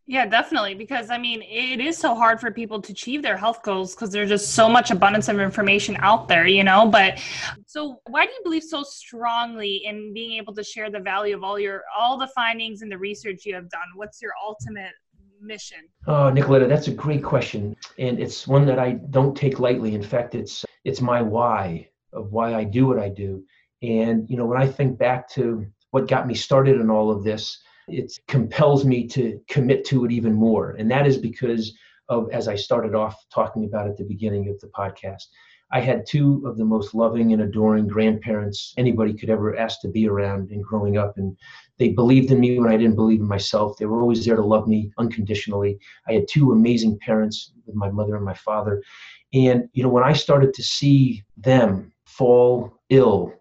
[0.07, 0.75] yeah, definitely.
[0.75, 4.11] Because I mean, it is so hard for people to achieve their health goals because
[4.11, 6.87] there's just so much abundance of information out there, you know.
[6.87, 7.19] But
[7.65, 11.43] so, why do you believe so strongly in being able to share the value of
[11.43, 13.87] all your all the findings and the research you have done?
[13.95, 14.93] What's your ultimate
[15.41, 15.79] mission?
[16.07, 19.95] Oh, Nicoletta, that's a great question, and it's one that I don't take lightly.
[19.95, 23.43] In fact, it's it's my why of why I do what I do.
[23.81, 27.23] And you know, when I think back to what got me started in all of
[27.23, 30.71] this it compels me to commit to it even more.
[30.71, 31.73] And that is because
[32.09, 35.23] of, as I started off talking about at the beginning of the podcast,
[35.71, 39.87] I had two of the most loving and adoring grandparents anybody could ever ask to
[39.87, 41.17] be around in growing up.
[41.17, 41.35] And
[41.79, 43.77] they believed in me when I didn't believe in myself.
[43.77, 45.79] They were always there to love me unconditionally.
[46.07, 48.83] I had two amazing parents with my mother and my father.
[49.33, 53.33] And, you know, when I started to see them fall ill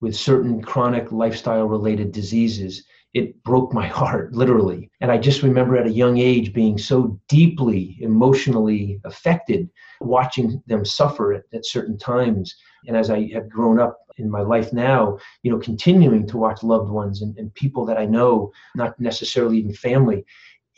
[0.00, 2.84] with certain chronic lifestyle related diseases,
[3.14, 4.90] it broke my heart, literally.
[5.00, 9.68] And I just remember at a young age being so deeply emotionally affected,
[10.00, 12.54] watching them suffer at, at certain times.
[12.86, 16.62] And as I have grown up in my life now, you know, continuing to watch
[16.62, 20.24] loved ones and, and people that I know, not necessarily even family.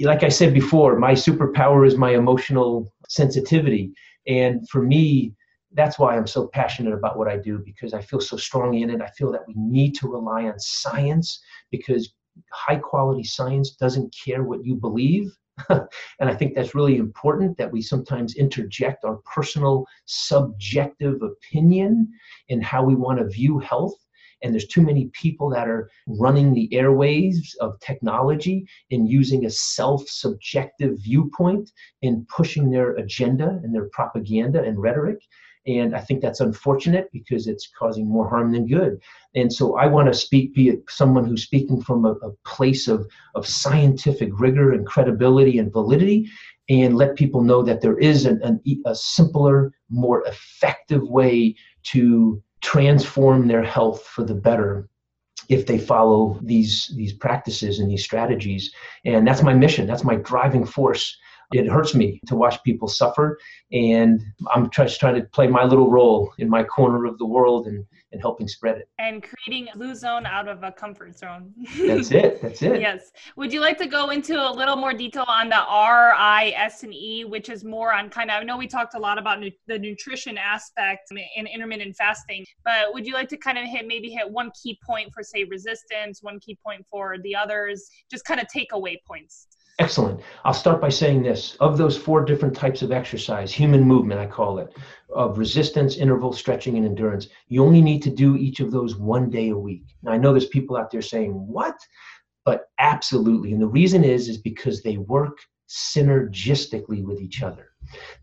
[0.01, 3.93] Like I said before, my superpower is my emotional sensitivity.
[4.27, 5.35] And for me,
[5.75, 8.91] that's why I'm so passionate about what I do because I feel so strongly in
[8.91, 9.01] it.
[9.01, 12.13] I feel that we need to rely on science because
[12.53, 15.31] high quality science doesn't care what you believe.
[15.69, 15.89] and
[16.21, 22.09] I think that's really important that we sometimes interject our personal subjective opinion
[22.49, 23.95] in how we want to view health.
[24.43, 29.51] And there's too many people that are running the airwaves of technology and using a
[29.51, 31.71] self subjective viewpoint
[32.01, 35.19] in pushing their agenda and their propaganda and rhetoric.
[35.67, 39.01] And I think that's unfortunate because it's causing more harm than good.
[39.35, 43.07] And so I want to speak, be someone who's speaking from a, a place of,
[43.35, 46.29] of scientific rigor and credibility and validity
[46.69, 51.55] and let people know that there is an, an, a simpler, more effective way
[51.85, 54.89] to transform their health for the better
[55.49, 58.73] if they follow these these practices and these strategies
[59.05, 61.19] and that's my mission that's my driving force
[61.53, 63.39] it hurts me to watch people suffer.
[63.73, 64.23] And
[64.53, 67.85] i'm just trying to play my little role in my corner of the world and,
[68.13, 68.89] and helping spread it.
[68.99, 71.53] And creating a blue zone out of a comfort zone.
[71.87, 72.43] That's it.
[72.43, 72.81] That's it.
[72.81, 73.11] Yes.
[73.37, 76.83] Would you like to go into a little more detail on the r i s
[76.83, 79.41] and e which is more on kind of i know we talked a lot about
[79.41, 83.87] nu- the nutrition aspect and intermittent fasting but would you like to kind of hit
[83.87, 87.89] maybe hit one key point for say resistance one key point for the others?
[88.11, 89.49] Just kind of takeaway points
[89.79, 90.21] Excellent.
[90.45, 91.57] I'll start by saying this.
[91.57, 94.77] Of those four different types of exercise, human movement, I call it,
[95.09, 99.31] of resistance, interval, stretching, and endurance, you only need to do each of those one
[99.31, 99.85] day a week.
[100.03, 101.77] Now, I know there's people out there saying, what?
[102.45, 103.53] But absolutely.
[103.53, 107.69] And the reason is, is because they work synergistically with each other.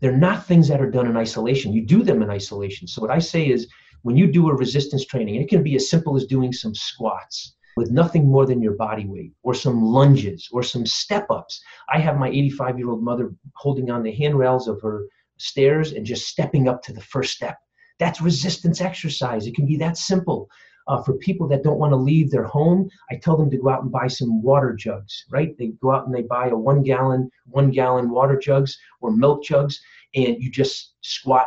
[0.00, 1.72] They're not things that are done in isolation.
[1.72, 2.86] You do them in isolation.
[2.86, 3.66] So, what I say is,
[4.02, 6.74] when you do a resistance training, and it can be as simple as doing some
[6.74, 11.62] squats with nothing more than your body weight, or some lunges, or some step ups.
[11.88, 15.06] I have my 85 year old mother holding on the handrails of her
[15.38, 17.58] stairs and just stepping up to the first step.
[17.98, 19.46] That's resistance exercise.
[19.46, 20.48] It can be that simple.
[20.88, 23.68] Uh, for people that don't want to leave their home, I tell them to go
[23.68, 25.56] out and buy some water jugs, right?
[25.56, 29.44] They go out and they buy a one gallon, one gallon water jugs or milk
[29.44, 29.80] jugs,
[30.14, 31.46] and you just squat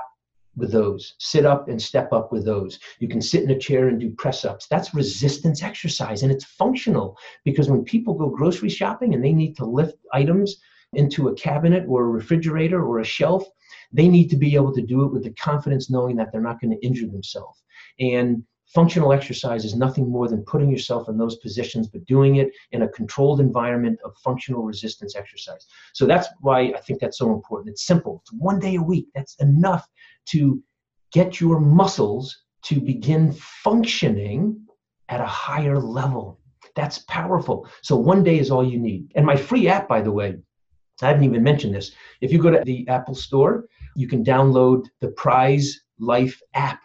[0.56, 1.16] with those.
[1.20, 2.80] Sit up and step up with those.
[3.00, 4.68] You can sit in a chair and do press ups.
[4.68, 9.56] That's resistance exercise and it's functional because when people go grocery shopping and they need
[9.58, 10.58] to lift items
[10.94, 13.44] into a cabinet or a refrigerator or a shelf,
[13.92, 16.62] they need to be able to do it with the confidence knowing that they're not
[16.62, 17.64] going to injure themselves.
[18.00, 18.44] And
[18.74, 22.82] Functional exercise is nothing more than putting yourself in those positions, but doing it in
[22.82, 25.68] a controlled environment of functional resistance exercise.
[25.94, 27.74] So that's why I think that's so important.
[27.74, 28.22] It's simple.
[28.24, 29.10] It's one day a week.
[29.14, 29.88] That's enough
[30.28, 30.62] to
[31.12, 34.60] get your muscles to begin functioning
[35.10, 36.40] at a higher level.
[36.76, 37.68] That's powerful.
[37.82, 39.12] So one day is all you need.
[39.16, 40.38] And my free app, by the way,
[41.02, 41.92] I haven't even mentioned this.
[42.22, 43.66] If you go to the Apple Store,
[43.96, 46.80] you can download the PRISE Life app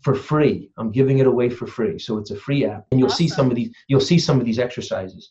[0.00, 0.70] for free.
[0.78, 1.98] I'm giving it away for free.
[1.98, 2.86] So it's a free app.
[2.90, 3.26] And you'll awesome.
[3.26, 5.30] see some of these you'll see some of these exercises.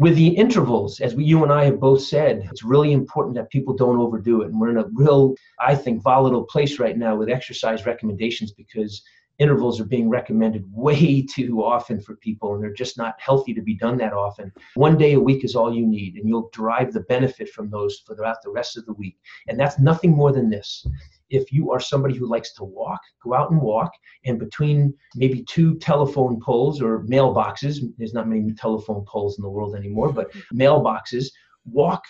[0.00, 3.50] With the intervals, as we, you and I have both said, it's really important that
[3.50, 4.46] people don't overdo it.
[4.46, 9.02] And we're in a real, I think, volatile place right now with exercise recommendations because
[9.38, 13.60] intervals are being recommended way too often for people and they're just not healthy to
[13.60, 14.50] be done that often.
[14.72, 17.98] One day a week is all you need and you'll derive the benefit from those
[18.06, 19.18] for throughout the rest of the week.
[19.48, 20.86] And that's nothing more than this.
[21.30, 23.90] If you are somebody who likes to walk, go out and walk,
[24.24, 29.50] and between maybe two telephone poles or mailboxes, there's not many telephone poles in the
[29.50, 31.26] world anymore, but mailboxes,
[31.64, 32.02] walk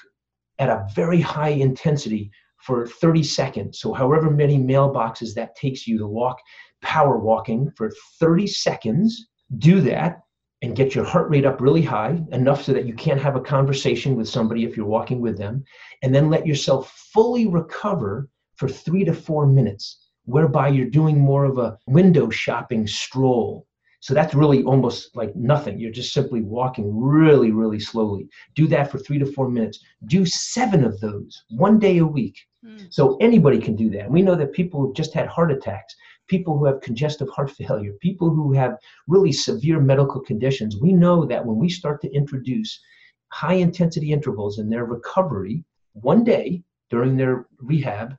[0.58, 3.80] at a very high intensity for 30 seconds.
[3.80, 6.38] So, however many mailboxes that takes you to walk
[6.82, 9.28] power walking for 30 seconds.
[9.58, 10.20] Do that
[10.62, 13.40] and get your heart rate up really high, enough so that you can't have a
[13.40, 15.64] conversation with somebody if you're walking with them.
[16.02, 18.28] And then let yourself fully recover
[18.60, 23.66] for three to four minutes, whereby you're doing more of a window shopping stroll.
[24.00, 25.78] So that's really almost like nothing.
[25.78, 28.28] You're just simply walking really, really slowly.
[28.54, 29.82] Do that for three to four minutes.
[30.06, 32.38] Do seven of those one day a week.
[32.62, 32.92] Mm.
[32.92, 34.10] So anybody can do that.
[34.10, 35.96] We know that people who've just had heart attacks
[36.28, 41.26] people who have congestive heart failure, people who have really severe medical conditions, we know
[41.26, 42.80] that when we start to introduce
[43.32, 48.16] high intensity intervals in their recovery, one day during their rehab,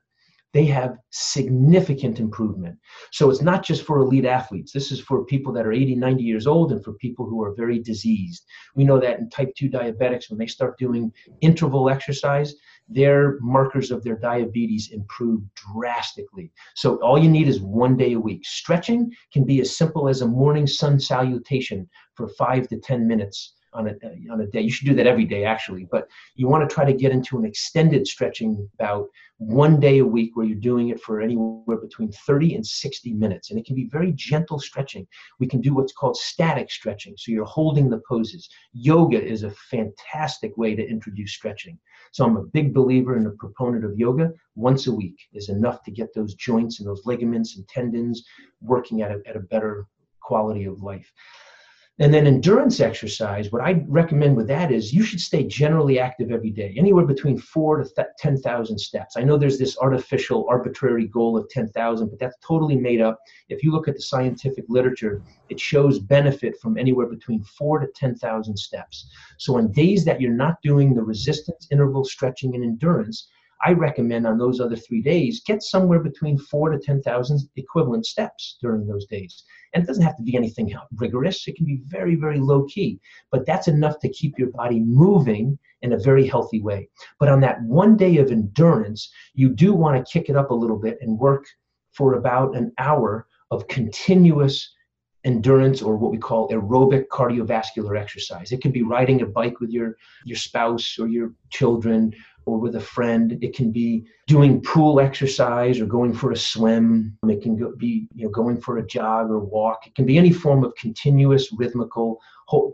[0.52, 2.78] they have significant improvement.
[3.10, 4.72] So it's not just for elite athletes.
[4.72, 7.54] This is for people that are 80, 90 years old and for people who are
[7.54, 8.44] very diseased.
[8.74, 12.54] We know that in type 2 diabetics, when they start doing interval exercise,
[12.88, 16.52] their markers of their diabetes improve drastically.
[16.74, 18.44] So all you need is one day a week.
[18.44, 23.54] Stretching can be as simple as a morning sun salutation for five to 10 minutes
[23.72, 23.94] on a,
[24.30, 24.60] on a day.
[24.60, 27.38] You should do that every day, actually, but you want to try to get into
[27.38, 29.06] an extended stretching bout
[29.38, 33.50] one day a week where you're doing it for anywhere between 30 and 60 minutes.
[33.50, 35.06] And it can be very gentle stretching.
[35.40, 37.14] We can do what's called static stretching.
[37.16, 38.48] So you're holding the poses.
[38.72, 41.78] Yoga is a fantastic way to introduce stretching.
[42.12, 44.32] So I'm a big believer and a proponent of yoga.
[44.54, 48.24] Once a week is enough to get those joints and those ligaments and tendons
[48.60, 49.86] working at a, at a better
[50.20, 51.10] quality of life.
[51.98, 56.30] And then endurance exercise, what I recommend with that is you should stay generally active
[56.30, 59.16] every day, anywhere between four to th- 10,000 steps.
[59.18, 63.20] I know there's this artificial, arbitrary goal of 10,000, but that's totally made up.
[63.50, 67.86] If you look at the scientific literature, it shows benefit from anywhere between four to
[67.94, 69.10] 10,000 steps.
[69.38, 73.28] So on days that you're not doing the resistance, interval, stretching, and endurance,
[73.64, 78.58] I recommend on those other three days, get somewhere between four to 10,000 equivalent steps
[78.60, 79.44] during those days.
[79.72, 81.46] And it doesn't have to be anything rigorous.
[81.46, 83.00] It can be very, very low key,
[83.30, 86.88] but that's enough to keep your body moving in a very healthy way.
[87.18, 90.54] But on that one day of endurance, you do want to kick it up a
[90.54, 91.46] little bit and work
[91.92, 94.74] for about an hour of continuous
[95.24, 98.50] endurance or what we call aerobic cardiovascular exercise.
[98.50, 102.12] It could be riding a bike with your, your spouse or your children
[102.44, 103.38] or with a friend.
[103.40, 107.16] It can be doing pool exercise or going for a swim.
[107.28, 109.86] It can be you know, going for a jog or walk.
[109.86, 112.20] It can be any form of continuous rhythmical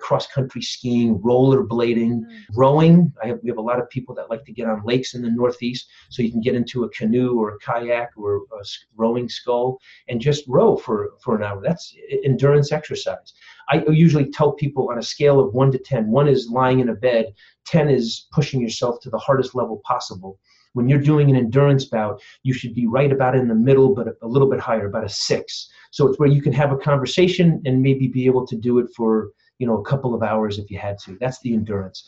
[0.01, 2.43] cross country skiing, rollerblading, mm.
[2.57, 3.13] rowing.
[3.23, 5.23] I have, we have a lot of people that like to get on lakes in
[5.23, 8.65] the Northeast, so you can get into a canoe or a kayak or a
[8.97, 11.63] rowing scull and just row for, for an hour.
[11.63, 13.35] That's endurance exercise.
[13.71, 16.89] I usually tell people on a scale of one to 10, one is lying in
[16.89, 17.35] a bed,
[17.67, 20.39] 10 is pushing yourself to the hardest level possible.
[20.73, 24.09] When you're doing an endurance bout, you should be right about in the middle, but
[24.23, 25.69] a little bit higher, about a six.
[25.91, 28.89] So it's where you can have a conversation and maybe be able to do it
[28.97, 31.17] for you know a couple of hours if you had to.
[31.21, 32.05] That's the endurance.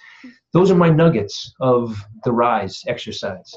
[0.53, 3.53] Those are my nuggets of the rise exercise.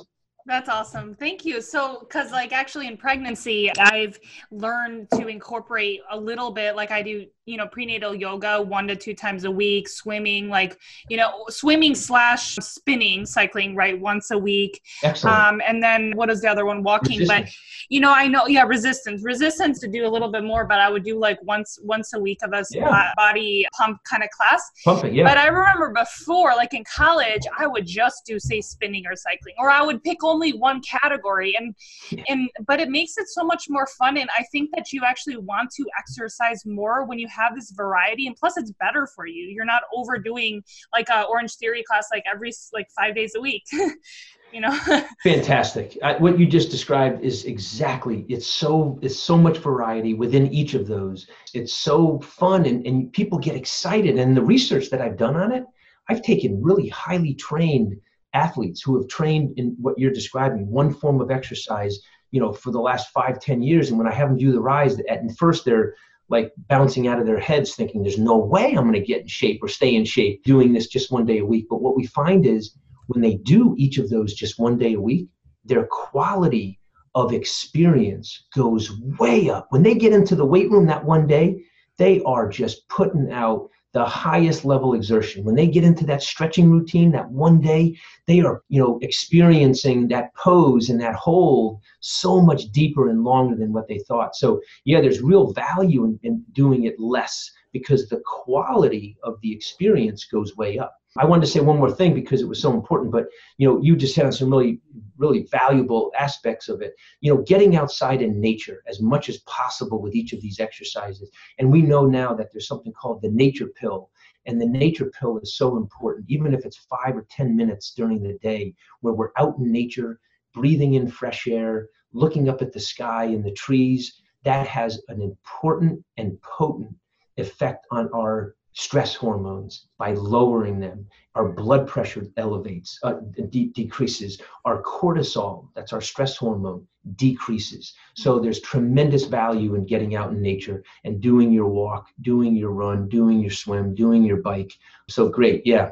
[0.45, 1.15] That's awesome.
[1.15, 1.61] Thank you.
[1.61, 4.19] So, because like actually in pregnancy, I've
[4.51, 8.95] learned to incorporate a little bit, like I do you know prenatal yoga one to
[8.95, 10.77] two times a week swimming like
[11.09, 15.37] you know swimming slash spinning cycling right once a week Excellent.
[15.37, 17.49] Um, and then what is the other one walking resistance.
[17.49, 20.79] but you know i know yeah resistance resistance to do a little bit more but
[20.79, 23.11] i would do like once once a week of a yeah.
[23.17, 25.25] body pump kind of class Pumping, yeah.
[25.25, 29.55] but i remember before like in college i would just do say spinning or cycling
[29.59, 31.75] or i would pick only one category and
[32.11, 32.23] yeah.
[32.27, 35.37] and but it makes it so much more fun and i think that you actually
[35.37, 39.45] want to exercise more when you have this variety and plus it's better for you.
[39.45, 43.63] You're not overdoing like a Orangetheory class like every like five days a week
[44.51, 44.77] you know?
[45.23, 45.97] Fantastic.
[46.03, 50.75] I, what you just described is exactly it's so it's so much variety within each
[50.75, 51.27] of those.
[51.55, 55.51] It's so fun and, and people get excited and the research that i've done on
[55.51, 55.63] it
[56.09, 57.95] i've taken really highly trained
[58.33, 61.99] athletes who have trained in what you're describing one form of exercise
[62.31, 64.59] you know for the last five ten years and when i have them do the
[64.59, 65.95] rise at first they're
[66.29, 69.27] like bouncing out of their heads thinking there's no way i'm going to get in
[69.27, 72.05] shape or stay in shape doing this just one day a week but what we
[72.07, 72.75] find is
[73.07, 75.27] when they do each of those just one day a week,
[75.65, 76.79] their quality
[77.15, 79.67] of experience goes way up.
[79.69, 81.63] When they get into the weight room that one day,
[81.97, 85.43] they are just putting out the highest level exertion.
[85.43, 90.07] When they get into that stretching routine that one day, they are, you know, experiencing
[90.07, 94.35] that pose and that hold so much deeper and longer than what they thought.
[94.35, 99.53] So yeah, there's real value in, in doing it less because the quality of the
[99.53, 100.95] experience goes way up.
[101.17, 103.79] I wanted to say one more thing because it was so important, but you know,
[103.81, 104.79] you just hit on some really,
[105.17, 106.95] really valuable aspects of it.
[107.21, 111.29] You know, getting outside in nature as much as possible with each of these exercises.
[111.59, 114.09] And we know now that there's something called the nature pill.
[114.45, 118.23] And the nature pill is so important, even if it's five or 10 minutes during
[118.23, 120.19] the day where we're out in nature,
[120.53, 124.21] breathing in fresh air, looking up at the sky and the trees.
[124.43, 126.95] That has an important and potent
[127.37, 131.07] effect on our stress hormones by lowering them.
[131.35, 133.15] Our blood pressure elevates, uh,
[133.49, 134.41] de- decreases.
[134.65, 137.93] Our cortisol, that's our stress hormone, decreases.
[138.15, 142.71] So there's tremendous value in getting out in nature and doing your walk, doing your
[142.71, 144.73] run, doing your swim, doing your bike.
[145.09, 145.65] So great.
[145.65, 145.91] Yeah.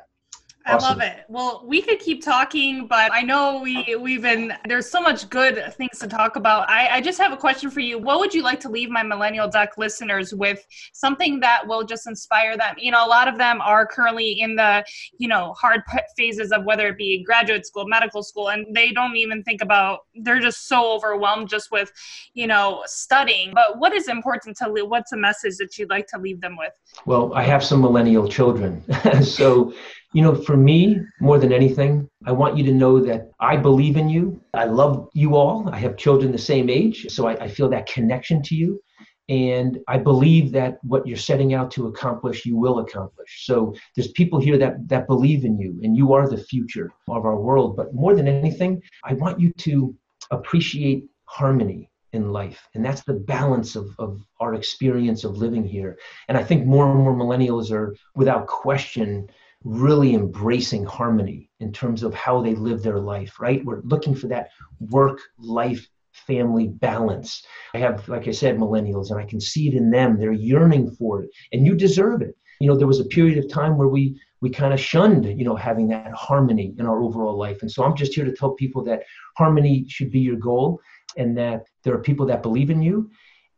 [0.65, 0.89] I awesome.
[0.89, 1.25] love it.
[1.27, 5.73] Well, we could keep talking, but I know we we've been there's so much good
[5.75, 6.69] things to talk about.
[6.69, 7.97] I, I just have a question for you.
[7.97, 10.63] What would you like to leave my millennial Doc listeners with?
[10.93, 12.75] Something that will just inspire them.
[12.77, 14.85] You know, a lot of them are currently in the
[15.17, 15.81] you know hard
[16.15, 20.01] phases of whether it be graduate school, medical school, and they don't even think about.
[20.13, 21.91] They're just so overwhelmed just with
[22.35, 23.51] you know studying.
[23.53, 26.73] But what is important to what's a message that you'd like to leave them with?
[27.05, 28.83] Well, I have some millennial children,
[29.23, 29.73] so
[30.13, 33.95] you know, for me, more than anything, I want you to know that I believe
[33.95, 34.41] in you.
[34.53, 35.69] I love you all.
[35.69, 38.81] I have children the same age, so I, I feel that connection to you.
[39.29, 43.45] And I believe that what you're setting out to accomplish, you will accomplish.
[43.45, 47.25] So there's people here that, that believe in you, and you are the future of
[47.25, 47.77] our world.
[47.77, 49.95] But more than anything, I want you to
[50.31, 52.67] appreciate harmony in life.
[52.75, 55.97] And that's the balance of, of our experience of living here.
[56.27, 59.29] And I think more and more millennials are, without question,
[59.63, 63.63] really embracing harmony in terms of how they live their life, right?
[63.63, 64.49] We're looking for that
[64.79, 67.45] work life family balance.
[67.73, 70.17] I have, like I said, millennials, and I can see it in them.
[70.17, 72.35] They're yearning for it, and you deserve it.
[72.59, 75.45] You know, there was a period of time where we we kind of shunned, you
[75.45, 77.61] know, having that harmony in our overall life.
[77.61, 79.03] And so I'm just here to tell people that
[79.37, 80.79] harmony should be your goal,
[81.17, 83.09] and that there are people that believe in you,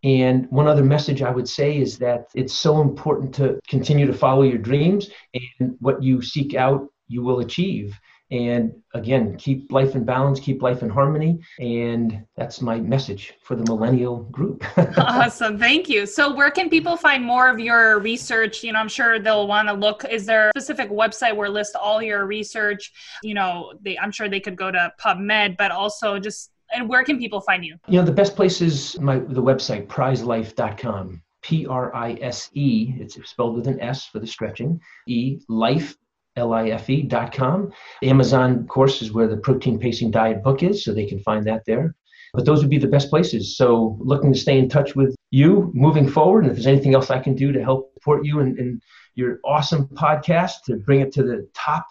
[0.04, 4.14] and one other message I would say is that it's so important to continue to
[4.14, 7.98] follow your dreams and what you seek out, you will achieve.
[8.32, 11.40] And again, keep life in balance, keep life in harmony.
[11.60, 14.66] And that's my message for the millennial group.
[14.98, 15.60] awesome.
[15.60, 16.08] Thank you.
[16.08, 18.64] So, where can people find more of your research?
[18.64, 20.04] You know, I'm sure they'll want to look.
[20.06, 22.92] Is there a specific website where list all your research?
[23.22, 27.04] You know, they, I'm sure they could go to PubMed, but also just and where
[27.04, 27.78] can people find you?
[27.88, 31.22] You know, the best place is my the website priselife.com.
[31.42, 32.94] P R I S E.
[33.00, 34.80] It's spelled with an S for the stretching.
[35.08, 35.96] E life
[36.36, 37.72] L-I-F-E dot com.
[38.02, 41.46] Amazon, of course, is where the protein pacing diet book is, so they can find
[41.46, 41.96] that there.
[42.34, 43.56] But those would be the best places.
[43.56, 46.44] So looking to stay in touch with you moving forward.
[46.44, 48.82] And if there's anything else I can do to help support you in, in
[49.14, 51.86] your awesome podcast to bring it to the top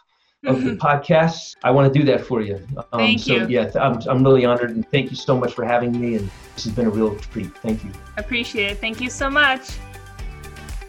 [0.47, 2.64] of the podcasts, I want to do that for you.
[2.76, 3.47] Um, thank so, you.
[3.49, 6.16] Yeah, I'm, I'm really honored and thank you so much for having me.
[6.16, 7.57] And this has been a real treat.
[7.59, 7.90] Thank you.
[8.16, 8.78] Appreciate it.
[8.78, 9.70] Thank you so much.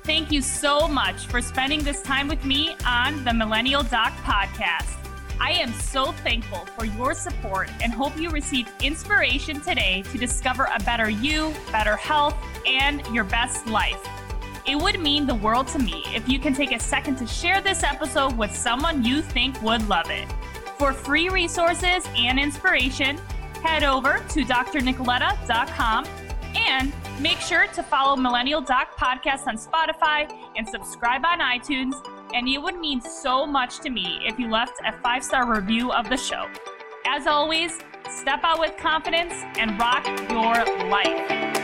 [0.04, 4.98] Thank you so much for spending this time with me on the Millennial Doc podcast.
[5.40, 10.70] I am so thankful for your support and hope you received inspiration today to discover
[10.74, 12.36] a better you, better health,
[12.66, 14.08] and your best life.
[14.66, 17.60] It would mean the world to me if you can take a second to share
[17.60, 20.28] this episode with someone you think would love it.
[20.78, 23.18] For free resources and inspiration,
[23.62, 26.06] head over to drnicoletta.com
[26.56, 31.96] and make sure to follow Millennial Doc Podcast on Spotify and subscribe on iTunes.
[32.34, 35.92] And it would mean so much to me if you left a five star review
[35.92, 36.48] of the show.
[37.06, 40.54] As always, step out with confidence and rock your
[40.90, 41.63] life.